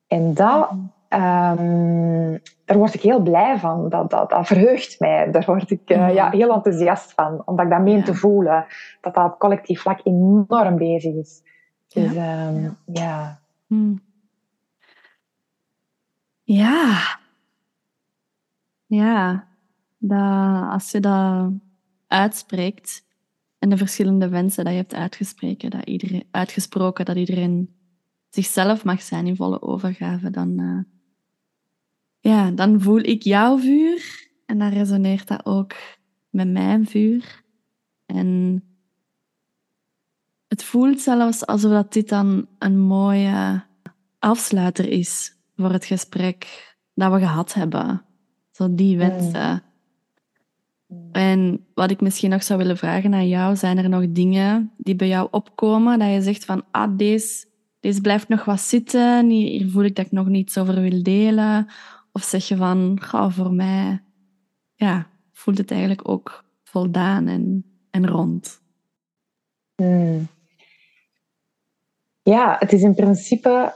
[0.06, 3.88] En dat, um, daar word ik heel blij van.
[3.88, 5.30] Dat, dat, dat verheugt mij.
[5.30, 7.42] Daar word ik uh, ja, heel enthousiast van.
[7.44, 8.66] Omdat ik dat meen te voelen.
[9.00, 11.42] Dat dat op collectief vlak enorm bezig is.
[11.88, 12.50] Dus ja.
[12.86, 13.38] ja.
[13.66, 14.00] Mm.
[16.42, 17.18] Ja.
[18.86, 19.48] Ja.
[20.02, 21.52] Dat, als je dat
[22.06, 23.04] uitspreekt
[23.58, 27.74] en de verschillende wensen dat je hebt uitgesproken, dat iedereen, uitgesproken, dat iedereen
[28.28, 30.82] zichzelf mag zijn in volle overgave, dan, uh,
[32.20, 35.74] ja, dan voel ik jouw vuur en dan resoneert dat ook
[36.30, 37.42] met mijn vuur.
[38.06, 38.62] En
[40.48, 43.62] het voelt zelfs alsof dat dit dan een mooie
[44.18, 48.04] afsluiter is voor het gesprek dat we gehad hebben.
[48.50, 49.62] Zo die wensen.
[51.12, 54.96] En wat ik misschien nog zou willen vragen aan jou, zijn er nog dingen die
[54.96, 57.46] bij jou opkomen, dat je zegt van, ah, deze,
[57.80, 61.66] deze blijft nog wat zitten, hier voel ik dat ik nog niets over wil delen?
[62.12, 64.02] Of zeg je van, ga voor mij,
[64.74, 68.60] ja, voelt het eigenlijk ook voldaan en, en rond?
[69.74, 70.26] Hmm.
[72.22, 73.74] Ja, het is in principe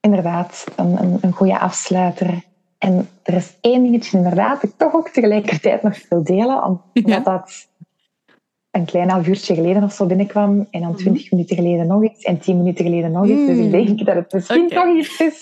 [0.00, 2.42] inderdaad een, een, een goede afsluiter.
[2.78, 7.24] En er is één dingetje inderdaad dat ik toch ook tegelijkertijd nog wil delen, omdat
[7.24, 7.68] dat
[8.76, 10.98] een klein half uurtje geleden of zo binnenkwam en dan mhm.
[10.98, 13.46] twintig minuten geleden nog iets en tien minuten geleden nog iets.
[13.46, 13.70] Dus ik mm.
[13.70, 14.84] denk dat het misschien okay.
[14.84, 15.40] toch iets is.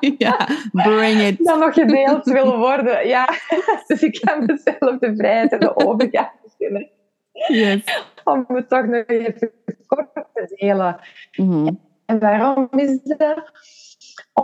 [0.18, 1.44] ja, bring it.
[1.44, 3.08] Dat nog gedeeld wil worden.
[3.08, 3.28] Ja,
[3.86, 6.88] dus ik kan mezelf de vrijheid en de overgave vinden.
[7.48, 7.82] Yes.
[8.24, 9.50] Om het toch nog even
[9.86, 10.96] kort te delen.
[11.36, 11.74] Mhm.
[12.06, 13.50] En waarom is dat?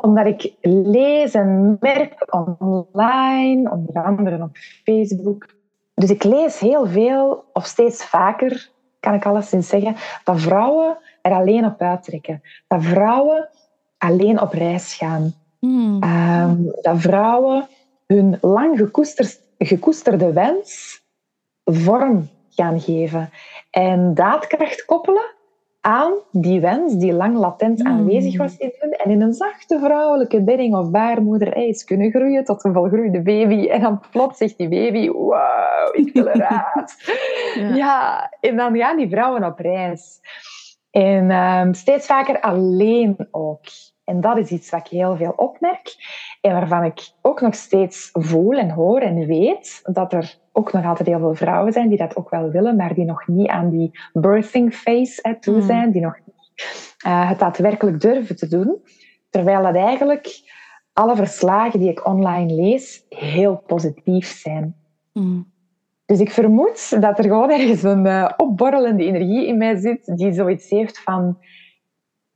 [0.00, 2.26] Omdat ik lees en merk
[2.60, 5.46] online, onder andere op Facebook.
[5.94, 8.70] Dus ik lees heel veel, of steeds vaker,
[9.00, 12.42] kan ik alleszins zeggen, dat vrouwen er alleen op uittrekken.
[12.68, 13.48] Dat vrouwen
[13.98, 15.34] alleen op reis gaan.
[15.58, 16.02] Hmm.
[16.02, 17.68] Ehm, dat vrouwen
[18.06, 18.88] hun lang
[19.58, 21.02] gekoesterde wens
[21.64, 23.30] vorm gaan geven.
[23.70, 25.34] En daadkracht koppelen
[25.82, 27.90] aan die wens die lang latent hmm.
[27.90, 28.92] aanwezig was in hun.
[28.92, 33.68] En in een zachte vrouwelijke bedding of baarmoeder eens kunnen groeien tot een volgroeide baby.
[33.68, 36.96] En dan plots zegt die baby, wauw, ik wil eruit.
[37.54, 37.74] ja.
[37.74, 40.20] ja, en dan gaan die vrouwen op reis.
[40.90, 43.64] En um, steeds vaker alleen ook.
[44.12, 45.94] En dat is iets wat ik heel veel opmerk.
[46.40, 50.84] En waarvan ik ook nog steeds voel en hoor en weet dat er ook nog
[50.84, 53.70] altijd heel veel vrouwen zijn die dat ook wel willen, maar die nog niet aan
[53.70, 55.66] die birthing phase toe hmm.
[55.66, 56.64] zijn, die nog niet
[57.06, 58.82] uh, het daadwerkelijk durven te doen.
[59.30, 60.28] Terwijl dat eigenlijk
[60.92, 64.76] alle verslagen die ik online lees heel positief zijn.
[65.12, 65.50] Hmm.
[66.06, 70.32] Dus ik vermoed dat er gewoon ergens een uh, opborrelende energie in mij zit die
[70.32, 71.38] zoiets heeft van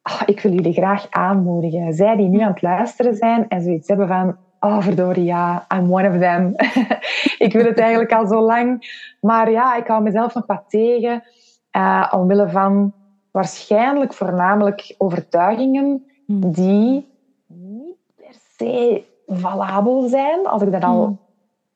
[0.07, 1.93] oh, ik wil jullie graag aanmoedigen.
[1.93, 5.93] Zij die nu aan het luisteren zijn en zoiets hebben van oh verdorie, ja, I'm
[5.93, 6.55] one of them.
[7.47, 8.89] ik wil het eigenlijk al zo lang.
[9.21, 11.23] Maar ja, ik hou mezelf nog wat tegen.
[11.77, 12.93] Uh, omwille van
[13.31, 16.53] waarschijnlijk voornamelijk overtuigingen hmm.
[16.53, 17.09] die
[17.47, 21.19] niet per se valabel zijn, als ik dat al hmm.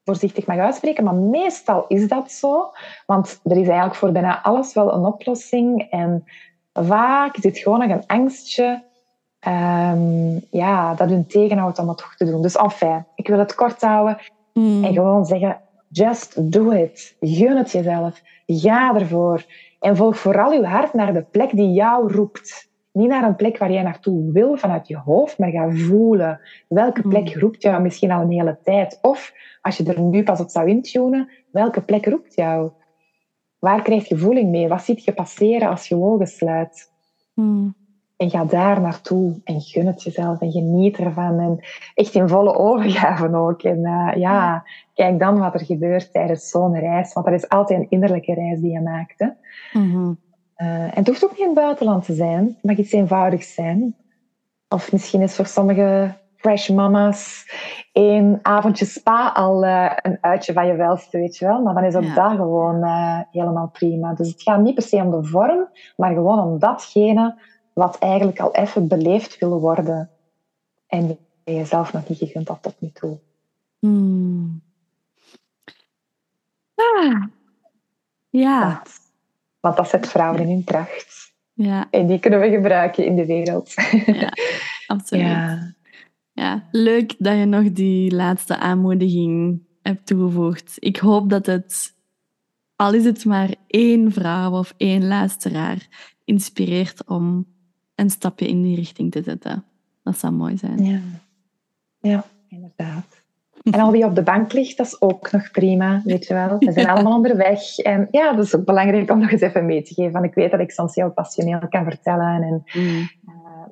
[0.04, 1.04] voorzichtig mag uitspreken.
[1.04, 2.70] Maar meestal is dat zo.
[3.06, 5.86] Want er is eigenlijk voor bijna alles wel een oplossing.
[5.90, 6.24] En
[6.84, 8.82] vaak zit gewoon nog een angstje
[9.48, 12.42] um, ja, dat hun tegenhoudt om het toch te doen.
[12.42, 14.18] Dus enfin, ik wil het kort houden
[14.52, 14.84] hmm.
[14.84, 17.16] en gewoon zeggen, just do it.
[17.20, 18.22] Gun het jezelf.
[18.46, 19.44] Ga ervoor.
[19.80, 22.68] En volg vooral je hart naar de plek die jou roept.
[22.92, 26.40] Niet naar een plek waar jij naartoe wil vanuit je hoofd, maar ga voelen.
[26.68, 27.40] Welke plek hmm.
[27.40, 28.98] roept jou misschien al een hele tijd?
[29.02, 32.70] Of, als je er nu pas op zou intunen, welke plek roept jou?
[33.60, 34.68] Waar krijg je voeling mee?
[34.68, 36.92] Wat ziet je passeren als je ogen sluit?
[37.34, 37.74] Hmm.
[38.16, 41.38] En ga daar naartoe en gun het jezelf en geniet ervan.
[41.38, 41.58] En
[41.94, 43.62] echt in volle overgave ook.
[43.62, 44.64] En uh, ja,
[44.94, 47.12] kijk dan wat er gebeurt tijdens zo'n reis.
[47.12, 49.18] Want dat is altijd een innerlijke reis die je maakt.
[49.18, 49.28] Hè?
[49.72, 50.18] Mm
[50.60, 52.44] en het hoeft ook niet in het buitenland te zijn.
[52.44, 53.96] Het mag iets eenvoudigs zijn.
[54.68, 57.46] Of misschien is voor sommige fresh mama's
[58.00, 61.62] een avondje spa al uh, een uitje van je welste, weet je wel.
[61.62, 62.84] Maar dan is ook dat gewoon
[63.30, 64.14] helemaal prima.
[64.14, 67.34] Dus het gaat niet per se om de vorm, maar gewoon om datgene
[67.72, 70.10] wat eigenlijk al even beleefd wil worden
[70.86, 71.06] en
[71.44, 73.18] je jezelf nog niet gegund had tot nu toe.
[73.78, 74.62] Hmm.
[76.74, 77.24] Ah.
[78.28, 78.68] Ja.
[78.68, 79.00] Want,
[79.60, 81.32] want, dat zet vrouwen in hun kracht.
[81.52, 81.86] Ja.
[81.90, 83.74] En die kunnen we gebruiken in de wereld.
[84.06, 84.32] Ja,
[84.86, 85.26] absoluut.
[85.26, 85.74] Ja.
[86.40, 86.68] Ja.
[86.70, 90.76] Leuk dat je nog die laatste aanmoediging hebt toegevoegd.
[90.78, 91.94] Ik hoop dat het,
[92.76, 95.88] al is het maar één vrouw of één luisteraar,
[96.24, 97.46] inspireert om
[97.94, 99.64] een stapje in die richting te zetten.
[100.02, 100.84] Dat zou mooi zijn.
[100.84, 101.00] Ja,
[102.00, 103.20] ja inderdaad.
[103.62, 106.58] En al wie op de bank ligt, dat is ook nog prima, weet je wel.
[106.58, 107.78] We zijn allemaal onderweg.
[107.78, 110.12] En ja, dat is ook belangrijk om nog eens even mee te geven.
[110.12, 112.42] Want ik weet dat ik soms heel passioneel kan vertellen.
[112.42, 113.10] En, mm.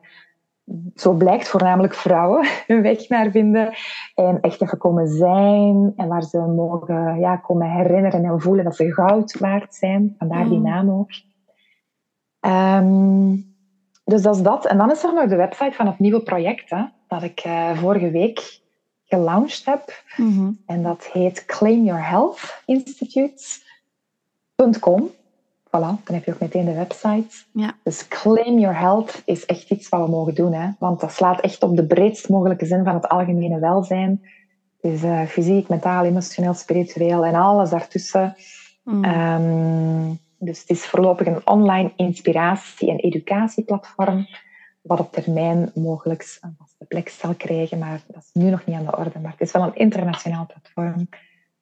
[0.96, 3.74] zo blijkt, voornamelijk vrouwen hun weg naar vinden
[4.16, 8.76] en echt even komen zijn en waar ze mogen ja, komen herinneren en voelen dat
[8.76, 10.16] ze goud waard zijn.
[10.18, 10.64] Vandaar die mm.
[10.64, 11.10] naam ook.
[12.46, 13.50] Um,
[14.04, 14.66] dus dat is dat.
[14.66, 17.78] En dan is er nog de website van het nieuwe project, hè, dat ik uh,
[17.78, 18.61] vorige week
[19.12, 20.04] gelaunched heb.
[20.18, 20.52] Mhm.
[20.66, 25.10] En dat heet Claim Your Health Institute.com.
[25.68, 27.46] Voilà, dan heb je ook meteen de website.
[27.54, 27.74] Ja.
[27.84, 30.54] Dus Claim Your Health is echt iets wat we mogen doen.
[30.54, 30.70] Hè?
[30.80, 34.22] Want dat slaat echt op de breedst mogelijke zin van het algemene welzijn.
[34.82, 38.36] Dus uh, fysiek, mentaal, emotioneel, spiritueel en alles daartussen.
[38.84, 39.06] Mm.
[39.06, 44.28] Um, dus het is voorlopig een online inspiratie- en educatieplatform
[44.82, 48.76] wat op termijn mogelijk een vaste plek zal krijgen, maar dat is nu nog niet
[48.76, 49.20] aan de orde.
[49.20, 51.10] Maar het is wel een internationaal platform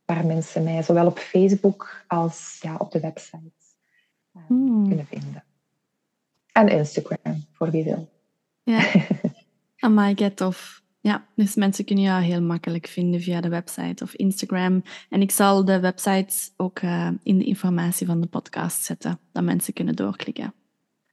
[0.06, 3.52] waar mensen mij zowel op Facebook als ja, op de website
[4.34, 4.44] uh,
[4.88, 5.44] kunnen vinden.
[6.52, 8.10] En Instagram, voor wie wil.
[8.64, 8.92] Ja,
[9.80, 10.82] amai, get tof.
[11.02, 14.84] Ja, dus mensen kunnen jou heel makkelijk vinden via de website of Instagram.
[15.10, 19.44] En ik zal de website ook uh, in de informatie van de podcast zetten, dat
[19.44, 20.54] mensen kunnen doorklikken.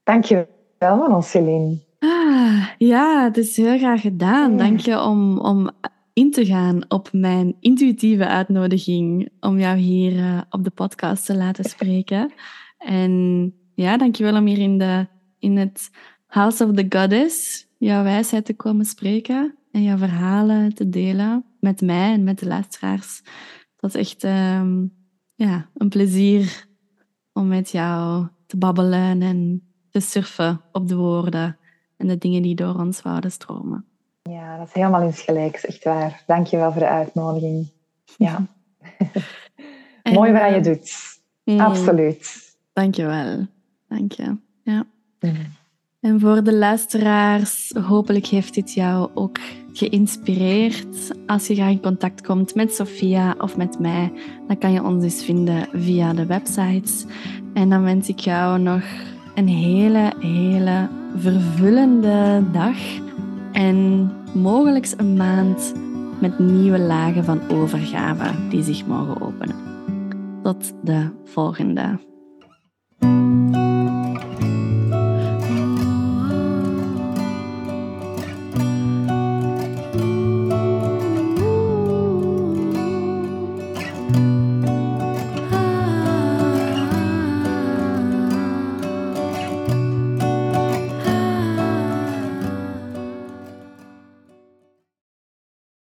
[0.03, 0.47] Dank je
[0.77, 1.86] wel, Celine.
[1.99, 4.57] Ah, ja, het is heel graag gedaan.
[4.57, 5.69] Dank je om, om
[6.13, 11.35] in te gaan op mijn intuïtieve uitnodiging om jou hier uh, op de podcast te
[11.35, 12.33] laten spreken.
[12.77, 15.07] En ja, dankjewel om hier in, de,
[15.39, 15.89] in het
[16.27, 21.81] House of the Goddess jouw wijsheid te komen spreken en jouw verhalen te delen met
[21.81, 23.21] mij en met de luisteraars.
[23.75, 24.93] Dat is echt um,
[25.35, 26.67] ja, een plezier
[27.33, 31.57] om met jou te babbelen en te surfen op de woorden
[31.97, 33.85] en de dingen die door ons wouden stromen.
[34.21, 36.23] Ja, dat is helemaal insgelijks, echt waar.
[36.25, 37.71] Dank je wel voor de uitnodiging.
[38.17, 38.45] Ja.
[40.13, 40.91] Mooi wat je eh, doet.
[41.43, 42.55] Mm, Absoluut.
[42.73, 43.45] Dank je wel.
[43.87, 44.37] Dank je.
[44.63, 44.85] Ja.
[45.19, 45.35] Mm.
[45.99, 49.39] En voor de luisteraars, hopelijk heeft dit jou ook
[49.73, 51.11] geïnspireerd.
[51.25, 54.11] Als je graag in contact komt met Sophia of met mij,
[54.47, 57.05] dan kan je ons dus vinden via de websites.
[57.53, 58.83] En dan wens ik jou nog
[59.37, 62.77] een hele, hele vervullende dag
[63.51, 65.73] en mogelijk een maand
[66.21, 69.55] met nieuwe lagen van overgave die zich mogen openen.
[70.43, 71.99] Tot de volgende.